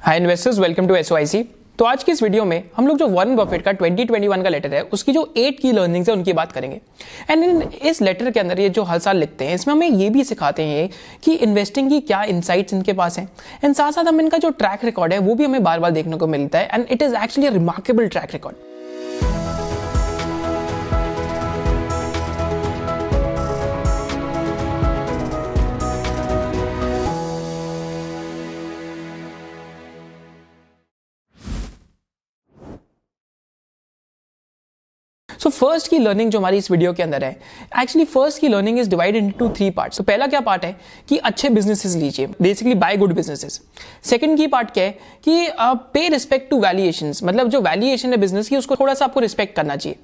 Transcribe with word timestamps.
Hi 0.00 0.16
investors 0.16 0.58
welcome 0.58 0.86
to 0.86 0.94
S 0.94 1.34
तो 1.78 1.84
आज 1.84 2.02
की 2.04 2.12
इस 2.12 2.22
वीडियो 2.22 2.44
में 2.44 2.62
हम 2.76 2.86
लोग 2.86 2.98
जो 2.98 3.06
वॉरेन 3.08 3.34
बफेट 3.36 3.62
का 3.62 3.72
2021 3.72 4.42
का 4.42 4.48
लेटर 4.48 4.74
है, 4.74 4.82
उसकी 4.82 5.12
जो 5.12 5.34
एट 5.36 5.58
की 5.60 5.72
लर्निंग्स 5.72 6.08
है, 6.08 6.14
उनकी 6.14 6.32
बात 6.32 6.52
करेंगे। 6.52 6.80
एंड 7.30 7.44
इन 7.44 7.62
इस 7.62 8.00
लेटर 8.02 8.30
के 8.30 8.40
अंदर 8.40 8.60
ये 8.60 8.68
जो 8.68 8.82
हर 8.82 8.98
साल 8.98 9.16
लिखते 9.16 9.44
हैं, 9.44 9.54
इसमें 9.54 9.74
हमें 9.74 9.88
ये 9.88 10.08
भी 10.10 10.24
सिखाते 10.24 10.62
हैं 10.62 10.88
कि 11.24 11.34
इन्वेस्टिंग 11.34 11.90
की 11.90 12.00
क्या 12.02 12.22
इनसाइट्स 12.24 12.74
इनके 12.74 12.92
पास 12.92 13.18
हैं। 13.18 13.28
एंड 13.64 13.74
साथ 13.74 13.92
साथ 13.92 14.04
हम 14.04 14.20
इनका 14.20 14.38
जो 14.38 14.50
ट्रैक 14.52 14.84
रिकॉर्ड 14.84 15.12
है, 15.12 15.18
वो 15.18 15.34
भी 15.34 15.44
हमें 15.44 15.62
बार 15.62 15.80
बार 15.80 15.90
देखने 15.90 16.16
को 16.16 16.26
मिलता 16.26 16.58
है। 16.58 16.68
And 16.72 16.86
it 16.90 17.02
is 17.02 17.16
actually 17.16 17.48
remarkable 17.48 18.08
track 18.08 18.32
record 18.32 18.56
so 35.42 35.50
first 35.50 35.90
key 35.90 35.98
learning 35.98 36.30
जो 36.30 36.38
हमारी 36.38 36.58
इस 36.58 36.70
वीडियो 36.70 36.92
के 36.92 37.02
अंदर 37.02 37.24
है 37.24 37.30
actually 37.82 38.04
first 38.06 38.40
key 38.40 38.48
learning 38.48 38.78
is 38.78 38.90
divide 38.90 39.16
into 39.16 39.48
three 39.56 39.70
part 39.70 39.96
तो 39.96 40.04
पहला 40.04 40.26
क्या 40.26 40.40
पार्ट 40.40 40.64
है? 40.64 40.74
कि 41.08 41.16
अच्छे 41.18 41.48
बिजनेसेस 41.48 41.96
लीजिए 41.96 42.26
basically 42.42 42.74
buy 42.76 42.96
good 42.96 43.12
businesses 43.14 43.60
second 44.04 44.36
key 44.36 44.46
part 44.46 44.70
क्या 44.70 44.84
है? 44.84 44.90
कि 45.24 45.48
पे 45.94 46.08
रिस्पेक्ट 46.08 46.50
टू 46.50 46.60
वैल्यूएशन 46.60 47.12
मतलब 47.24 47.48
जो 47.48 47.60
वैल्यूएशन 47.60 48.10
है 48.10 48.16
बिज़नेस 48.16 48.48
की, 48.48 48.56
उसको 48.56 48.76
थोड़ा 48.76 48.94
सा 48.94 49.04
आपको 49.04 49.20
रिस्पेक्ट 49.20 49.54
करना 49.56 49.76
चाहिए. 49.76 49.98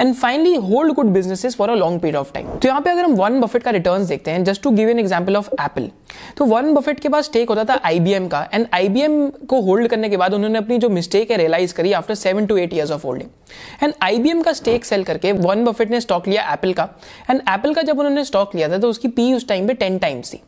And 0.00 0.14
finally 0.14 0.54
hold 0.54 0.92
good 0.94 1.06
businesses 1.12 1.56
for 1.56 1.70
a 1.70 1.74
long 1.74 2.00
period 2.00 2.16
of 2.16 2.32
time 2.34 2.48
तो 2.48 2.68
यहाँ 2.68 2.80
पे 2.80 2.90
अगर 2.90 3.04
हम 3.04 3.14
वन 3.16 3.40
बफेट 3.40 3.62
का 3.62 3.70
रिटर्न 3.70 4.06
देखते 4.06 4.30
हैं 4.30 4.44
just 4.44 4.62
to 4.62 4.70
give 4.70 4.88
an 4.88 4.98
example 4.98 5.36
of 5.36 5.48
Apple 5.60 5.90
तो 6.38 6.44
वन 6.44 6.72
बफेट 6.74 7.00
के 7.00 7.08
पास 7.08 7.30
टेक 7.32 7.48
होता 7.48 7.64
था 7.64 7.80
आईबीएम 7.84 8.26
का 8.28 8.46
एंड 8.52 8.66
आईबीएम 8.74 9.28
को 9.48 9.60
होल्ड 9.62 9.88
करने 9.88 10.08
के 10.08 10.16
बाद 10.16 10.34
उन्होंने 10.34 10.58
अपनी 10.58 10.78
जो 10.78 10.88
मिस्टेक 10.88 11.30
है 11.30 11.36
रियलाइज़ 11.36 11.74
करी 11.74 11.92
after 11.92 12.14
seven 12.14 12.46
to 12.46 12.56
eight 12.56 12.74
years 12.74 12.90
of 12.90 13.06
holding 13.06 13.82
and 13.82 13.92
IBM 14.02 14.42
का 14.42 14.52
स्टेक 14.52 14.75
सेल 14.84 15.04
करके 15.04 15.32
वन 15.32 15.64
बफेट 15.64 15.90
ने 15.90 16.00
स्टॉक 16.00 16.28
लिया 16.28 16.42
एप्पल 16.52 16.72
का। 16.72 16.88
एंड 17.30 17.40
एप्पल 17.40 17.74
का 17.74 17.82
जब 17.82 17.98
उन्होंने 17.98 18.24
स्टॉक 18.24 18.54
लिया 18.54 18.68
था 18.68 18.78
तो 18.78 18.90
उसकी 18.90 19.08
पी 19.08 19.32
उस 19.34 19.46
टाइम 19.48 19.66
पे 19.66 19.74
टेन 19.74 19.98
टाइम्स 19.98 20.32
थी। 20.32 20.42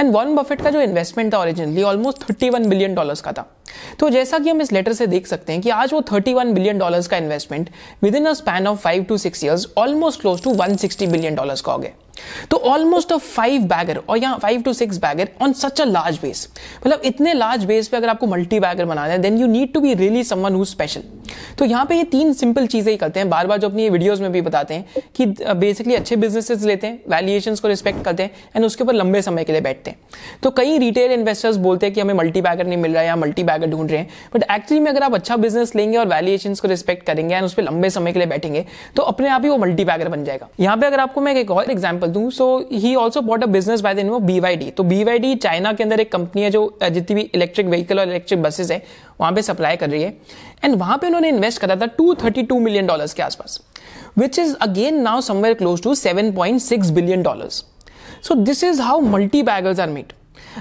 एंड 0.00 0.12
वन 0.14 0.34
बफेट 0.34 0.62
का 0.62 0.70
जो 0.70 0.80
इन्वेस्टमेंट 0.80 1.32
था 1.34 1.38
originally 1.38 1.82
almost 1.82 2.22
thirty 2.22 2.50
one 2.50 2.68
billion 2.68 2.94
dollars 2.94 3.20
का 3.20 3.32
था। 3.32 3.46
तो 4.00 4.08
जैसा 4.10 4.38
कि 4.38 4.50
हम 4.50 4.60
इस 4.62 4.72
लेटर 4.72 4.92
से 4.92 5.06
देख 5.06 5.26
सकते 5.26 5.52
हैं 5.52 5.62
कि 5.62 5.70
आज 5.70 5.92
वो 5.92 6.00
31 6.02 6.52
बिलियन 6.54 6.78
डॉलर्स 6.78 7.06
का 7.08 7.16
investment 7.16 7.70
within 8.14 8.26
a 8.26 8.32
span 8.34 8.66
of 8.66 8.78
five 8.78 9.04
to 9.04 9.16
six 9.18 9.44
years 9.44 9.66
almost 9.78 10.20
close 10.20 10.42
to 10.42 10.54
160 10.54 11.06
billion 11.06 11.34
dollars 11.34 11.60
का 11.60 11.72
हो 11.72 11.78
गया। 11.78 11.90
तो 12.50 12.56
ऑलमोस्ट 12.66 13.12
फाइव 13.14 13.62
बैगर 13.68 14.00
और 14.08 14.18
यहाँ 14.18 14.38
five 14.38 14.62
to 14.62 14.72
six 14.72 14.98
bagger 14.98 15.28
on 15.42 15.52
such 15.54 15.80
a 15.80 15.84
large 15.84 16.18
base 16.22 16.48
मतलब 16.86 17.00
इतने 17.04 17.32
लार्ज 17.34 17.64
बेस 17.64 17.88
पे 17.88 17.96
अगर 17.96 18.08
आपको 18.08 18.26
मल्टी 18.26 18.60
बैगर 18.60 18.84
बनाना 18.84 19.12
है 19.12 19.18
then 19.18 19.38
you 19.38 19.46
need 19.48 19.72
to 19.72 19.80
be 19.80 19.94
really 19.94 20.24
someone 20.24 20.54
who 20.54 20.64
special 20.66 21.02
तो 21.58 21.64
यहाँ 21.64 21.84
पे 21.86 21.96
ये 21.96 22.04
तीन 22.06 22.32
सिंपल 22.32 22.66
चीज़ें 22.66 22.90
ही 22.90 22.96
करते 22.98 23.20
हैं। 23.20 23.28
बार 23.30 23.46
बार 23.46 23.58
जो 23.58 23.68
अपनी 23.68 23.88
वीडियोस 23.90 24.20
में 24.20 24.30
भी 24.32 24.40
बताते 24.42 24.74
हैं 24.74 25.02
कि 25.16 25.26
बेसिकली 25.54 25.94
अच्छे 25.94 26.16
बिजनेसेस 26.16 26.62
लेते 26.64 26.86
हैं 26.86 27.00
वैल्यूएशन 27.10 27.54
को 27.54 27.68
रिस्पेक्ट 27.68 28.02
करते 28.04 28.22
हैं 28.22 28.30
एंड 28.56 28.64
उसके 28.64 28.84
ऊपर 28.84 28.94
लंबे 28.94 29.22
समय 29.22 29.44
के 29.44 29.52
लिए 29.52 29.60
बैठते 29.60 29.90
हैं। 29.90 29.98
तो 30.42 30.50
कई 30.50 30.78
रिटेल 30.78 31.12
इन्वेस्टर्स 31.12 31.56
बोलते 31.58 31.86
हैं 31.86 31.94
कि 31.94 32.00
हमें 32.00 32.14
मल्टी 32.14 32.40
बैगर 32.42 32.66
नहीं 32.66 32.78
मिल 32.78 32.92
रहा 32.92 33.00
है 33.00 33.06
या 33.06 33.16
मल्टी 33.16 33.44
बैगर 33.44 33.66
ढूंढ 33.66 33.90
रहे 33.90 34.00
हैं। 34.00 34.08
बट 34.34 34.44
एक्चुअली 34.50 34.80
में 34.80 34.90
अगर 34.90 35.02
आप 35.02 35.14
अच्छा 35.14 35.36
बिज़नेस 35.36 35.74
लेंगे 35.76 35.98
और 35.98 36.08
वैल्यूएशन 36.08 36.54
को 36.54 36.68
रिस्पेक्ट 36.68 37.06
करेंगे 37.06 37.34
एंड 37.34 37.44
उस 37.44 37.54
पर 37.54 37.62
लंबे 37.62 37.90
समय 37.90 38.12
के 38.12 38.18
लिए 38.18 38.28
बैठेंगे 38.28 38.64
तो 38.96 39.02
अपने 39.04 39.28
आप 39.28 39.42
ही 39.42 39.48
वो 39.48 39.56
मल्टी 39.58 39.84
बैगर 39.84 40.08
बन 40.08 40.24
जाएगा। 40.24 40.48
यहाँ 40.60 40.76
पे 40.76 40.86
अगर 40.86 41.00
आपको 41.00 41.20
मैं 41.20 41.34
एक 41.34 41.50
और 41.50 41.70
एग्ज़ाम्पल 41.70 42.10
दूँ। 42.12 42.30
So 42.30 42.46
he 42.72 42.94
also 42.96 43.20
bought 43.22 43.42
a 43.42 43.46
business 43.48 43.80
by 43.80 43.94
the 43.94 43.98
name 43.98 44.12
of 44.12 44.22
BYD 44.22 44.70
तो 44.70 44.82
बीवाईडी 44.84 45.34
चाइना 45.36 45.72
के 45.72 45.82
अंदर 45.82 46.00
एक 46.00 46.12
कंपनी 46.12 46.42
है 46.42 46.50
जो 46.50 46.78
जितनी 46.82 47.14
भी 47.14 47.22
इलेक्ट्रिक 47.34 47.66
व्हीकल 47.66 48.00
और 48.00 48.08
इलेक्ट्रिक 48.08 48.42
बसेस 48.42 48.70
है, 48.70 48.82
वहाँ 49.20 49.32
पे 49.32 49.42
सप्लाई 49.42 49.76
कर 49.76 49.90
रही 49.90 50.02
है। 50.02 50.16
एंड 50.64 50.74
वहाँ 50.76 50.98
पे 50.98 51.06
उन्होंने 51.06 51.28
इन्वेस्ट 51.28 51.60
करा 51.60 51.76
था 51.76 51.86
232 51.96 52.60
मिलियन 52.60 52.86
डॉलर्स 52.86 53.14
के 53.14 53.22
आसपास 53.22 53.60
which 54.18 54.38
is 54.38 54.54
again 54.62 55.00
now 55.02 55.20
somewhere 55.22 55.54
close 55.54 55.82
to 55.82 55.94
7.6 55.96 56.90
billion 56.90 57.22
dollars 57.22 57.64
so 58.22 58.34
this 58.34 58.64
is 58.64 58.80
how 58.82 59.00
multi 59.08 59.42
baggers 59.42 59.80
are 59.80 59.88
made 59.90 60.12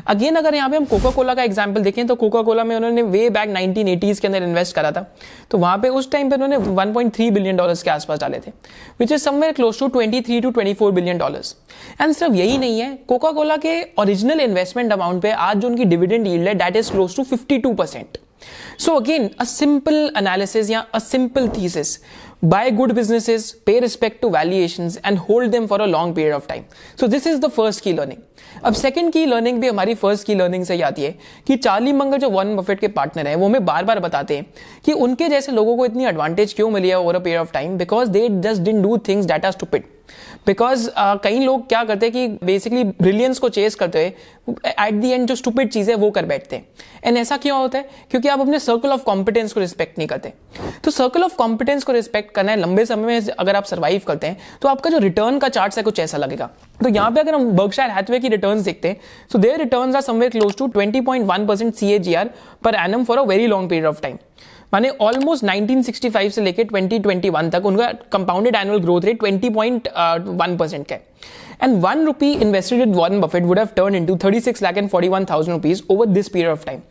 again 0.08 0.36
अगर 0.36 0.56
यहाँ 0.56 0.70
पे 0.70 0.78
हम 0.78 0.86
कोका 0.86 1.10
कोला 1.12 1.34
का 1.36 1.44
एग्ज़ाम्पल 1.44 1.82
देखें 1.84 2.06
तो 2.08 2.16
कोका 2.16 2.42
कोला 2.42 2.64
में 2.64 2.76
उन्होंने 2.76 3.02
वे 3.04 3.30
बैक 3.30 3.50
1980s 3.50 4.20
के 4.20 4.28
अंदर 4.28 4.44
इन्वेस्ट 4.44 4.76
करा 4.76 4.92
था। 4.92 5.06
तो 5.52 5.58
वहाँ 5.58 5.78
पे 5.78 5.90
उस 5.90 6.12
टाइम 6.12 6.30
पे 6.30 6.36
उन्होंने 6.36 6.58
1.3 6.58 7.32
बिलियन 7.32 7.58
डॉलर्स 7.58 7.84
के 7.84 7.90
आसपास 7.90 8.20
डाले 8.20 8.40
थे 8.40 8.52
which 9.00 9.12
is 9.12 9.22
somewhere 9.22 9.54
close 9.54 9.80
to 9.80 9.90
23 9.90 10.42
to 10.42 10.52
24 10.52 10.92
billion 10.92 11.18
dollars 11.18 11.56
and 12.02 12.14
सिर्फ़ 12.14 12.34
यही 12.36 12.58
नहीं 12.58 12.80
है 12.80 12.96
कोका 13.08 13.32
कोला 13.32 13.58
के 13.58 13.82
ओरिजिनल 14.00 14.40
इन्वेस्टमेंट 14.40 14.94
अमाउंट 14.94 15.22
पे 15.22 15.32
आज 15.32 15.58
जो 15.58 15.68
उनकी 15.68 15.86
डिविडेंड 15.86 16.28
यील्ड 16.28 16.48
है 16.48 16.56
that 16.56 16.76
is 16.76 16.92
close 16.92 17.16
to 17.16 17.24
52 17.26 17.76
percent 17.78 18.18
so 18.80 18.96
again 18.96 19.30
a 19.40 19.44
simple 19.44 20.12
analysis 20.18 20.70
या 20.70 20.86
a 20.94 21.00
simple 21.00 21.48
thesis 21.50 21.98
buy 22.44 22.72
good 22.72 22.92
businesses 22.92 23.52
pay 23.66 23.80
respect 23.80 24.22
to 24.22 24.30
valuation 24.30 24.92
and 25.06 25.18
hold 25.20 25.52
them 25.52 25.68
for 25.68 25.82
a 25.82 25.86
long 25.86 26.16
period 26.16 26.34
of 26.34 26.48
time 26.48 26.64
so 27.00 27.08
this 27.08 27.28
is 27.28 27.40
the 27.40 27.48
first 27.48 27.84
key 27.84 27.94
learning 27.94 28.20
अब 28.64 28.74
second 28.74 29.14
की 29.14 29.26
learning 29.26 29.60
भी 29.60 29.68
हमारी 29.68 29.94
first 29.96 30.26
key 30.28 30.36
learning 30.36 30.66
से 30.66 30.82
आती 30.82 31.04
है 31.04 31.16
कि 31.48 31.56
Charlie 31.56 31.94
मंगल 31.94 32.18
जो 32.18 32.30
Warren 32.30 32.56
Buffett 32.56 32.80
के 32.80 32.88
पार्टनर 32.88 33.28
है, 33.28 33.36
वो 33.36 33.46
हमें 33.46 33.66
बार 33.66 33.86
बार 33.86 34.00
बताते 34.00 34.38
हैं 34.38 34.46
कि 34.86 34.94
उनके 34.94 35.30
जैसे 35.30 35.52
लोगों 35.52 35.78
को 35.78 35.86
इतनी 35.86 36.06
एडवांटेज 36.06 36.54
क्यों 36.54 36.70
मिली 36.70 36.90
है 36.90 37.00
over 37.00 37.16
a 37.16 37.20
period 37.20 37.42
of 37.42 37.52
time 37.52 37.78
because 37.78 38.10
they 38.10 38.28
just 38.30 38.62
didn't 38.62 38.82
do 38.82 38.98
things 38.98 39.26
that 39.26 39.46
are 39.46 39.52
stupid 39.66 39.86
because 40.48 40.88
uh, 40.90 41.18
कई 41.24 41.40
लोग 41.40 41.68
क्या 41.70 41.84
करते 41.84 42.06
हैं 42.06 42.14
कि 42.14 42.46
बेसिकली 42.46 42.84
ब्रिलियंस 42.84 43.40
को 43.40 43.50
चेस 43.50 43.76
करते 43.76 44.00
हुए 44.00 44.70
एट 44.70 44.94
दी 44.94 45.10
एंड 45.10 45.28
जो 45.28 45.36
स्टूपिड 45.36 45.70
चीज़ें 45.70 45.94
वो 45.96 46.10
कर 46.12 46.26
बैठते 46.26 46.56
हैं। 46.56 46.66
एंड 47.04 47.18
ऐसा 47.18 47.38
क्यों 47.38 47.58
होता 47.60 47.78
है? 47.78 47.90
क्योंकि 48.12 48.28
आप 48.28 48.40
अपने 48.40 48.60
सर्कल 48.60 48.90
ऑफ़ 48.90 49.04
कॉम्पिटेंस 49.04 49.54
को 49.54 49.60
रिस्पेक्ट 49.60 49.98
नहीं 49.98 50.08
करते। 50.08 50.34
तो 50.84 50.92
सर्कल 50.92 51.24
ऑफ़ 51.24 51.36
कॉम्पिटेंस 51.36 51.84
को 51.84 51.94
रिस्पेक्ट 51.94 52.34
करना 52.36 52.52
है 52.52 52.60
लंबे 52.60 52.86
समय 52.86 53.06
में 53.06 53.30
अगर 53.30 53.56
आप 53.56 53.64
सर्वाइव 53.64 54.02
करते 54.08 54.28
हैं 54.28 54.38
तो 54.62 54.70
आपका 54.70 54.90
जो 54.90 54.98
रिटर्न 54.98 55.40
का 55.40 55.50
चार्ट 55.50 55.78
है 55.78 55.84
कुछ 55.84 56.00
ऐसा 56.00 56.18
लगेगा। 56.18 56.50
तो 56.84 56.90
यहाँ 56.90 57.12
पे 57.12 57.20
अगर 57.20 57.36
हम 57.36 57.52
बर्कशायर 57.52 57.90
हैथवे 57.90 58.20
की 58.20 58.28
रिटर्न 58.28 58.64
देखते 58.64 58.88
हैं 58.88 58.98
so 59.32 59.40
their 59.40 59.60
return 59.60 59.96
are 59.96 60.02
somewhere 60.02 60.32
close 60.32 60.56
to 60.58 60.68
20.1 60.70 61.48
percent 61.48 61.74
C 61.76 61.98
per 62.64 62.76
annum 62.76 63.04
for 63.04 63.18
a 63.18 63.24
very 63.24 63.48
long 63.48 63.70
period 63.70 63.86
of 63.86 64.02
time 64.02 64.18
माने 64.74 64.90
ऑलमोस्ट 65.02 65.46
1965 65.46 66.30
से 66.30 66.42
लेकर 66.42 66.64
2021 66.66 67.52
तक 67.52 67.66
उनका 67.66 67.92
compounded 68.12 68.56
annual 68.56 68.80
growth 68.80 69.02
rate 69.02 69.24
20.1 69.24 70.58
percent 70.60 70.88
का 70.88 70.96
है। 70.96 71.02
And 71.62 71.82
1 71.84 72.06
rupee 72.06 72.34
invested 72.42 72.80
with 72.80 72.96
Warren 73.00 73.22
Buffett 73.22 73.44
would 73.44 73.58
have 73.58 73.74
turned 73.76 73.96
into 73.96 74.18
36 74.18 74.62
lakh 74.62 74.78
and 74.78 74.90
41,000 74.90 75.54
rupees 75.54 75.84
over 75.90 76.06
this 76.08 76.30
period 76.30 76.52
of 76.52 76.66
time. 76.66 76.82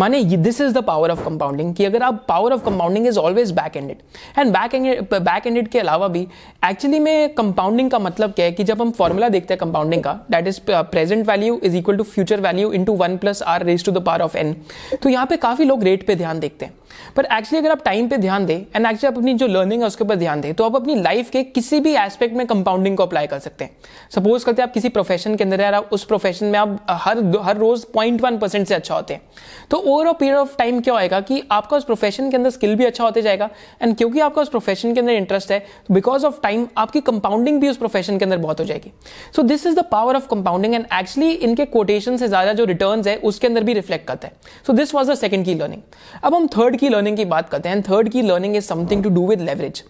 माने 0.00 0.42
this 0.44 0.60
is 0.60 0.72
the 0.72 0.82
power 0.82 1.08
of 1.14 1.22
compounding 1.24 1.74
कि 1.76 1.84
अगर 1.84 2.02
आप 2.02 2.26
of 2.52 2.62
compounding 2.64 3.06
is 3.06 3.18
always 3.18 3.52
back 3.52 3.76
ended 3.76 4.02
and 4.36 4.52
back 4.52 4.74
ended 4.74 5.08
back 5.24 5.46
ended 5.46 5.68
के 5.68 5.78
अलावा 5.78 6.08
भी 6.08 6.26
actually 6.64 7.00
में 7.00 7.34
compounding 7.34 7.90
का 7.90 7.98
मतलब 7.98 8.32
क्या 8.32 8.46
है 8.46 8.52
कि 8.52 8.64
जब 8.64 8.82
हम 8.82 8.92
formula 9.00 9.30
देखते 9.32 9.54
हैं 9.54 9.60
compounding 9.60 10.02
का 10.04 10.18
that 10.30 10.52
is 10.52 10.60
present 10.94 11.26
value 11.26 11.58
is 11.62 11.80
equal 11.82 12.02
to 12.02 12.08
future 12.16 12.40
value 12.48 12.70
into 12.80 12.98
1 13.08 13.18
plus 13.24 13.42
r 13.56 13.60
raised 13.64 13.90
to 13.90 13.96
the 13.98 14.04
power 14.10 14.28
of 14.28 14.36
n 14.44 14.54
तो 15.02 15.08
यहाँ 15.08 15.26
पे 15.26 15.36
काफ़ी 15.46 15.64
लोग 15.64 15.84
रेट 15.84 16.06
पे 16.06 16.14
ध्यान 16.16 16.40
देखते 16.40 16.64
हैं 16.64 16.78
पर 17.16 17.24
एक्चुअली 17.24 17.58
अगर 17.58 17.70
आप 17.70 17.82
टाइम 17.84 18.08
पे 18.08 18.16
ध्यान 18.18 18.46
दें 18.46 18.54
एंड 18.56 18.86
एक्चुअली 18.86 19.06
आप 19.06 19.18
अपनी 19.18 19.34
जो 19.34 19.46
लर्निंग 19.46 19.80
है 19.82 19.86
उसके 19.86 20.04
ऊपर 20.04 20.16
ध्यान 20.16 20.40
दें 20.40 20.52
तो 20.54 20.64
आप 20.64 20.76
अपनी 20.76 20.94
लाइफ 21.02 21.30
के 21.30 21.42
किसी 21.44 21.80
भी 21.80 21.94
एस्पेक्ट 21.96 22.36
में 22.36 22.46
कंपाउंडिंग 22.46 22.96
को 22.96 23.02
अप्लाई 23.02 23.26
कर 23.26 23.38
सकते 23.38 23.64
हैं 23.64 23.76
सपोज़ 24.20 24.44
करते 24.44 24.62
हैं 24.62 24.68
आप 24.68 24.74
किसी 24.74 24.88
प्रोफेशन 24.90 25.34
के 25.36 25.44
अंदर 25.44 25.74
आप 25.74 25.88
उस 25.92 26.04
प्रोफेशन 26.04 26.46
में 26.46 26.58
आप 26.58 26.86
हर 26.90 27.18
हर 27.42 27.56
रोज 27.56 27.84
पॉइंट 27.94 28.20
वन 28.20 28.38
परसेंट 28.38 28.66
से 28.66 28.74
अच्छा 28.74 28.94
होते 28.94 29.14
हैं। 29.14 29.22
तो 29.70 29.76
over 29.76 30.06
a 30.06 30.12
period 30.12 30.36
of 30.36 30.56
time 30.56 30.80
क्या 30.80 30.94
होएगा 30.94 31.20
कि 31.20 31.42
आपका 31.50 31.76
उस 31.76 31.84
प्रोफेशन 31.84 32.30
के 32.30 32.36
अंदर 32.36 32.50
स्किल 32.50 32.74
भी 32.76 32.84
अच्छा 32.84 33.04
होते 33.04 33.22
जाएगा। 33.22 33.48
एंड 33.82 33.96
क्योंकि 33.96 34.20
आपका 34.20 34.42
उस 34.42 34.48
प्रोफेशन 34.48 34.94
के 34.94 35.00
अंदर 35.00 35.12
इंटरेस्ट 35.12 35.52
है 35.52 35.64
बिकॉज़ 35.90 36.26
ऑफ़ 36.26 36.40
टाइम 36.42 36.66
आपकी 36.78 37.00
कंपाउंडिंग 37.00 37.60
भी 37.60 37.68
उस 37.68 37.76
प्रोफेशन 37.76 38.18
के 38.18 38.24
अंदर 38.24 38.38
बहुत 38.38 38.60
हो 38.60 38.64
जाएगी। 38.64 38.92
So 39.36 39.42
this 39.42 39.66
is 39.66 39.76
the 39.76 39.84
power 39.92 40.16
of 40.16 40.26
compounding 40.28 40.74
and 40.74 40.86
actually 40.92 41.30
इनके 41.30 41.64
कोटेशन 41.68 42.16
से 42.16 42.28
ज़्यादा 42.28 42.52
जो 42.52 42.64
रिटर्न 42.64 43.02
है, 43.06 43.16
उसके 43.18 43.46
अंदर 43.46 43.64
भी 43.64 43.72
रिफ्लेक्ट 43.72 44.06
करता 44.08 44.28
है। 44.28 44.34
So 44.66 44.72
this 44.72 44.94
was 44.94 45.10
the 45.10 45.14
second 45.16 45.44
key 45.44 45.54
learning 45.54 45.82
अब 46.24 46.34
हम 46.34 46.46
थर्ड 46.48 46.76
की 46.76 46.88
लर्निंग 46.88 47.16
की 47.16 47.24
बात 47.26 47.48
करते 47.48 47.68
हैं। 47.68 47.82
Third 47.82 48.08
key 48.08 48.22
learning 48.22 48.56
is 48.56 48.64
something 48.64 49.02
to 49.04 49.10
do 49.10 49.26
with 49.28 49.40
leverage 49.40 49.82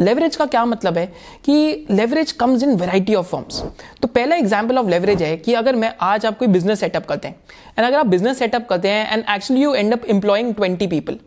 leverage 0.00 0.36
का 0.36 0.44
क्या 0.46 0.64
मतलब 0.64 0.98
है 0.98 1.06
कि 1.44 1.86
leverage 1.90 2.32
comes 2.34 2.62
in 2.62 2.74
variety 2.76 3.14
of 3.14 3.26
forms 3.26 3.62
तो 4.02 4.08
पहला 4.08 4.36
एग्ज़ाम्पल 4.36 4.78
ऑफ़ 4.78 4.88
लेवरेज 4.88 5.22
है 5.22 5.36
कि 5.36 5.54
अगर 5.54 5.76
मैं 5.76 5.92
आज 6.02 6.26
आप 6.26 6.38
कोई 6.38 6.48
बिज़नेस 6.48 6.80
सेटअप 6.80 7.06
करते 7.06 7.28
हैं 7.28 7.36
एंड 7.78 7.86
अगर 7.86 7.96
आप 7.98 8.06
बिज़नेस 8.06 8.38
सेटअप 8.38 8.66
करते 8.68 8.88
हैं 8.88 9.12
and 9.12 9.24
actually 9.30 9.62
you 9.62 9.74
end 9.74 9.92
up 9.92 10.04
employing 10.06 10.54
twenty 10.54 10.86
people 10.86 11.18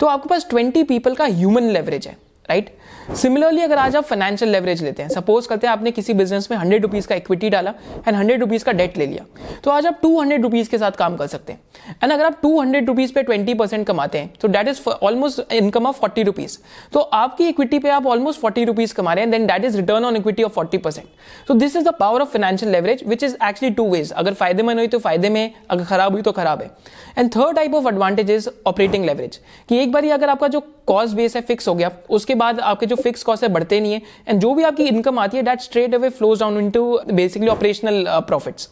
तो 0.00 0.06
आपके 0.06 0.28
पास 0.28 0.46
ट्वेंटी 0.50 0.82
पीपल 0.84 1.14
का 1.14 1.24
ह्यूमन 1.24 1.70
लेवरेज 1.70 2.06
है 2.06 2.16
राइट 2.48 2.70
सिमिलरली 3.04 3.60
अगर 3.60 3.78
आज 3.78 3.96
आप 3.96 4.04
फाइनेंशियल 4.04 4.50
लेवरेज 4.52 4.82
लेते 4.82 5.02
हैं 5.02 5.08
सपोज़ 5.10 5.48
करते 5.48 5.66
हैं 5.66 5.72
आपने 5.72 5.90
किसी 5.90 6.12
बिज़नेस 6.14 6.50
में 6.50 6.56
हंड्रेड 6.58 6.82
रुपीज़ 6.82 7.06
का 7.08 7.14
इक्विटी 7.14 7.48
डाला 7.50 7.70
एंड 8.08 8.16
हंड्रेड 8.16 8.40
रुपीज़ 8.40 8.64
का 8.64 8.72
डेट 8.72 8.96
ले 8.98 9.06
लिया 9.06 9.24
तो 9.64 9.70
आज 9.70 9.86
आप 9.86 9.98
टू 10.02 10.20
हंड्रेड 10.20 10.42
रुपीज़ 10.42 10.70
के 10.70 10.78
साथ 10.78 10.92
काम 10.98 11.16
कर 11.16 11.26
सकते 11.26 11.52
हैं। 11.52 11.96
एंड 12.02 12.12
अगर 12.12 12.24
आप 12.24 12.38
टू 12.42 12.60
हंड्रेड 12.60 12.86
रुपीज़ 12.86 13.12
पे 13.14 13.22
ट्वेंटी 13.22 13.54
परसेंट 13.54 13.86
कमाते 13.86 14.18
हैं 14.18 14.32
तो 14.40 14.48
that 14.48 14.68
is 14.68 14.80
almost 14.88 15.52
income 15.52 15.86
of 15.86 15.98
forty 16.00 16.22
rupees 16.22 16.56
तो 16.92 17.00
आपकी 17.00 17.48
इक्विटी 17.48 17.78
पे 17.78 17.90
आप 17.90 18.06
ऑलमोस्ट 18.06 18.40
फोर्टी 18.40 18.64
रुपीज़ 18.64 18.94
कमा 18.94 19.12
रहे 19.12 19.24
हैं 19.24 19.30
then 19.30 19.46
that 19.46 19.64
is 19.64 19.76
return 19.76 20.04
on 20.04 20.16
equity 20.16 20.42
of 20.42 20.52
forty 20.52 20.78
percent 20.78 21.06
तो 21.48 21.54
this 21.54 21.76
is 21.76 21.84
the 21.84 21.94
power 22.00 22.22
of 22.22 22.32
financial 22.32 22.72
leverage 22.72 23.04
which 23.06 23.24
is 23.24 23.36
actually 23.44 23.74
two 23.74 23.88
edge 23.90 24.12
अगर 24.12 24.34
फ़ायदेमंद 24.34 24.78
हुई 24.78 24.86
तो 24.86 24.98
फ़ायदे 24.98 25.28
में, 25.28 25.52
अगर 25.70 25.84
खराब 25.84 26.12
हुई 26.12 26.22
तो 26.22 26.32
खराब 26.32 26.62
है। 26.62 26.70
And 27.18 27.30
third 27.36 27.56
type 27.56 27.74
of 27.74 27.88
advantage 27.88 28.30
is 28.30 28.48
operating 28.66 29.04
leverage 29.04 29.40
कि 29.68 29.82
एक 29.82 29.92
बार 29.92 30.10
अगर 30.10 30.28
आपका 30.28 30.48
जो 30.48 30.60
कॉस्ट 30.86 31.14
बेस 31.16 31.34
है 31.36 31.40
फिक्स 31.42 31.68
हो 31.68 31.74
गया, 31.74 31.90
उसके 32.10 32.34
बाद 32.34 32.58
आपके 32.60 32.86
जो 32.86 32.93
फिक्स 32.96 33.22
कॉस्ट 33.22 33.42
है, 33.42 33.48
बढ़ते 33.48 33.80
नहीं 33.80 33.92
है। 33.92 34.00
एंड 34.28 34.40
जो 34.40 34.54
भी 34.54 34.62
आपकी 34.62 34.84
इनकम 34.84 35.18
आती 35.18 35.36
है 35.36 35.42
that 35.42 35.60
straight 35.60 35.94
away 35.94 36.08
flows 36.10 36.40
down 36.40 36.58
into 36.58 36.98
basically 37.12 37.48
operational 37.48 38.04
profits 38.28 38.68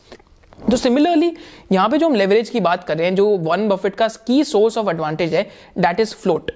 so 0.71 0.77
similarly 0.77 1.33
यहाँ 1.73 1.89
पे 1.89 1.99
जो 1.99 2.07
हम 2.07 2.15
लेवरेज 2.15 2.49
की 2.51 2.61
बात 2.61 2.85
कर 2.85 2.97
रहे 2.97 3.07
हैं, 3.07 3.15
जो 3.15 3.27
वन 3.29 3.69
बफेट 3.69 3.95
का 3.95 4.09
की 4.27 4.43
सोर्स 4.45 4.79
ऑफ़ 4.79 4.91
एडवांटेज 4.91 5.35
है 5.35 5.43
दैट 5.79 6.01
इज़ 6.01 6.15
फ्लोट 6.15 6.51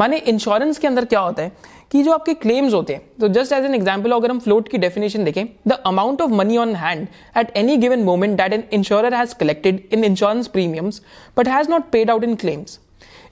माने 0.00 0.16
इंश्योरेंस 0.18 0.78
के 0.78 0.86
अंदर 0.86 1.04
क्या 1.04 1.20
होता 1.20 1.42
है 1.42 1.52
कि 1.92 2.02
जो 2.02 2.12
आपके 2.12 2.34
क्लेम्स 2.34 2.74
होते 2.74 2.94
हैं 2.94 3.02
तो 3.20 3.28
जस्ट 3.28 3.52
एज 3.52 3.64
एन 3.64 3.74
एग्जांपल 3.74 4.12
अगर 4.12 4.30
हम 4.30 4.38
फ्लोट 4.38 4.68
की 4.68 4.78
डेफिनेशन 4.78 5.24
देखें 5.24 5.44
the 5.68 5.72
amount 5.86 6.20
of 6.22 6.30
money 6.30 6.56
on 6.56 6.74
hand 6.76 7.06
at 7.38 7.56
any 7.56 7.76
given 7.76 8.02
moment 8.04 8.36
that 8.36 8.52
an 8.52 8.62
insurer 8.72 9.14
has 9.14 9.34
collected 9.40 9.82
in 9.92 10.04
insurance 10.04 10.46
premiums 10.48 11.02
but 11.36 11.48
has 11.48 11.70
not 11.70 11.90
paid 11.92 12.10
out 12.10 12.24
in 12.24 12.34
claims 12.34 12.78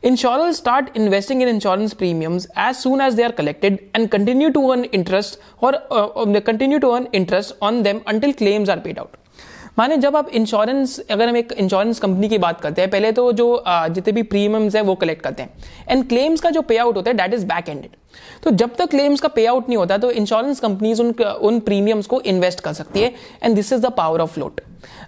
Insurers 0.02 0.56
start 0.56 0.97
investing 0.97 1.43
in 1.43 1.49
insurance 1.49 1.93
premiums 1.93 2.47
as 2.56 2.82
soon 2.82 3.02
as 3.02 3.17
they 3.17 3.23
are 3.23 3.32
collected 3.32 3.91
and 3.93 4.11
continue 4.11 4.50
to 4.50 4.70
earn 4.73 4.85
interest 4.85 5.38
or 5.61 5.75
uh, 5.91 6.41
continue 6.41 6.81
to 6.81 6.93
earn 6.93 7.06
interest 7.12 7.52
on 7.61 7.82
them 7.82 8.00
until 8.06 8.32
claims 8.32 8.70
are 8.70 8.81
paid 8.81 8.99
out. 8.99 9.19
माने 9.79 9.97
जब 9.97 10.17
आप 10.17 10.29
insurance 10.35 10.99
अगर 11.11 11.29
हम 11.29 11.37
एक 11.37 11.52
insurance 11.52 11.99
company 12.00 12.29
की 12.29 12.38
बात 12.38 12.61
करते 12.61 12.81
हैं 12.82 12.91
पहले 12.91 13.12
तो 13.12 13.31
जो 13.32 13.47
जितने 13.67 14.12
भी 14.12 14.23
प्रीमियम्स 14.32 14.76
है 14.76 14.82
वो 14.82 14.94
कलेक्ट 15.05 15.23
करते 15.23 15.43
हैं 15.43 15.50
एंड 15.88 16.08
क्लेम्स 16.08 16.41
का 16.41 16.50
जो 16.50 16.62
पे 16.62 16.76
आउट 16.79 16.97
होता 16.97 17.11
है 17.11 17.17
दैट 17.17 17.35
इज़ 17.35 17.47
बैक 17.47 17.69
एंडेड 17.69 17.91
तो 18.44 18.50
जब 18.50 18.74
तक 18.76 18.90
क्लेम्स 18.90 19.20
का 19.20 19.28
पे 19.28 19.46
आउट 19.46 19.68
नहीं 19.68 19.78
होता 19.78 19.98
तो 19.98 20.10
इंश्योरेंस 20.10 20.60
कंपनीज़ 20.60 21.02
उन 21.02 21.12
उन 21.20 21.60
प्रीमियम्स 21.60 22.06
को 22.06 22.20
इन्वेस्ट 22.20 22.60
कर 22.60 22.72
सकती 22.72 23.00
है 23.00 23.14
and 23.42 23.54
this 23.54 23.72
is 23.72 23.80
the 23.80 23.92
power 23.92 24.20
of 24.20 24.32
float 24.34 24.60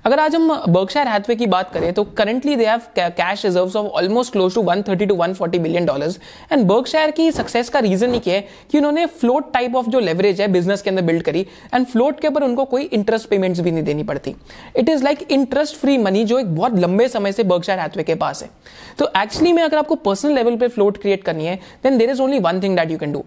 अगर 0.04 0.20
आज 0.20 0.34
हम 0.34 0.48
बर्कशायर 0.68 1.08
हैथवे 1.08 1.34
की 1.36 1.46
बात 1.46 1.72
करें 1.72 1.92
तो 1.92 2.02
currently 2.16 2.56
they 2.56 2.64
have 2.66 2.80
cash 2.98 3.44
reserves 3.44 3.76
of 3.76 3.86
almost 3.86 4.32
close 4.32 4.54
to 4.54 4.62
130 4.62 5.08
to 5.08 5.14
140 5.14 5.58
billion 5.58 5.86
dollars 5.86 6.18
and 6.52 6.64
Berkshire 6.66 7.10
की 7.10 7.30
सक्सेस 7.32 7.68
का 7.68 7.78
रीजन 7.78 8.18
क्या 8.18 8.34
है? 8.34 8.44
कि 8.70 8.78
उन्होंने 8.78 9.06
फ्लोट 9.20 9.52
टाइप 9.52 9.76
ऑफ़ 9.76 9.86
जो 9.86 10.00
लेवरेज 10.00 10.40
है 10.40 10.48
बिज़नेस 10.48 10.82
के 10.82 10.90
अंदर 10.90 11.02
बिल्ड 11.02 11.22
करी 11.22 11.46
एंड 11.74 11.86
फ्लोट 11.86 12.20
के 12.20 12.28
ऊपर 12.28 12.42
उनको 12.42 12.64
कोई 12.64 12.82
इंटरेस्ट 12.82 13.28
पेमेंट्स 13.28 13.60
भी 13.60 13.70
नहीं 13.70 13.84
देनी 13.84 14.02
पड़ती. 14.02 14.34
It 14.76 14.88
is 14.88 15.04
like 15.04 15.22
interest 15.32 15.76
free 15.76 15.96
money 15.98 16.24
जो 16.24 16.38
एक 16.38 16.54
बहुत 16.56 16.78
लंबे 16.78 17.08
समय 17.08 17.32
से 17.32 17.42
बर्कशायर 17.44 17.80
हैथवे 17.80 18.02
के 18.02 18.14
पास 18.14 18.42
है. 18.42 18.50
तो 18.98 19.10
एक्चुअली 19.16 19.52
में 19.52 19.62
अगर 19.62 19.78
आपको 19.78 19.94
पर्सनल 19.94 20.34
लेवल 20.34 20.56
पर 20.56 20.68
फ्लोट 20.68 20.98
क्रिएट 20.98 21.24
करनी 21.24 21.46
है 21.46 21.58
then 21.84 21.98
there 21.98 22.10
is 22.10 22.22
only 22.22 22.38
one 22.38 22.60
thing 22.62 22.76
that 22.76 22.90
you 22.90 22.98
can 23.04 23.12
do. 23.18 23.24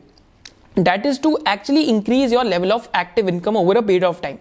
That 0.88 1.06
is 1.06 1.20
to 1.26 1.38
actually 1.46 1.84
increase 1.90 2.34
your 2.38 2.44
level 2.44 2.74
of 2.78 2.90
active 3.02 3.30
income 3.34 3.56
over 3.64 3.78
a 3.82 3.84
period 3.92 4.04
of 4.04 4.22
time. 4.26 4.40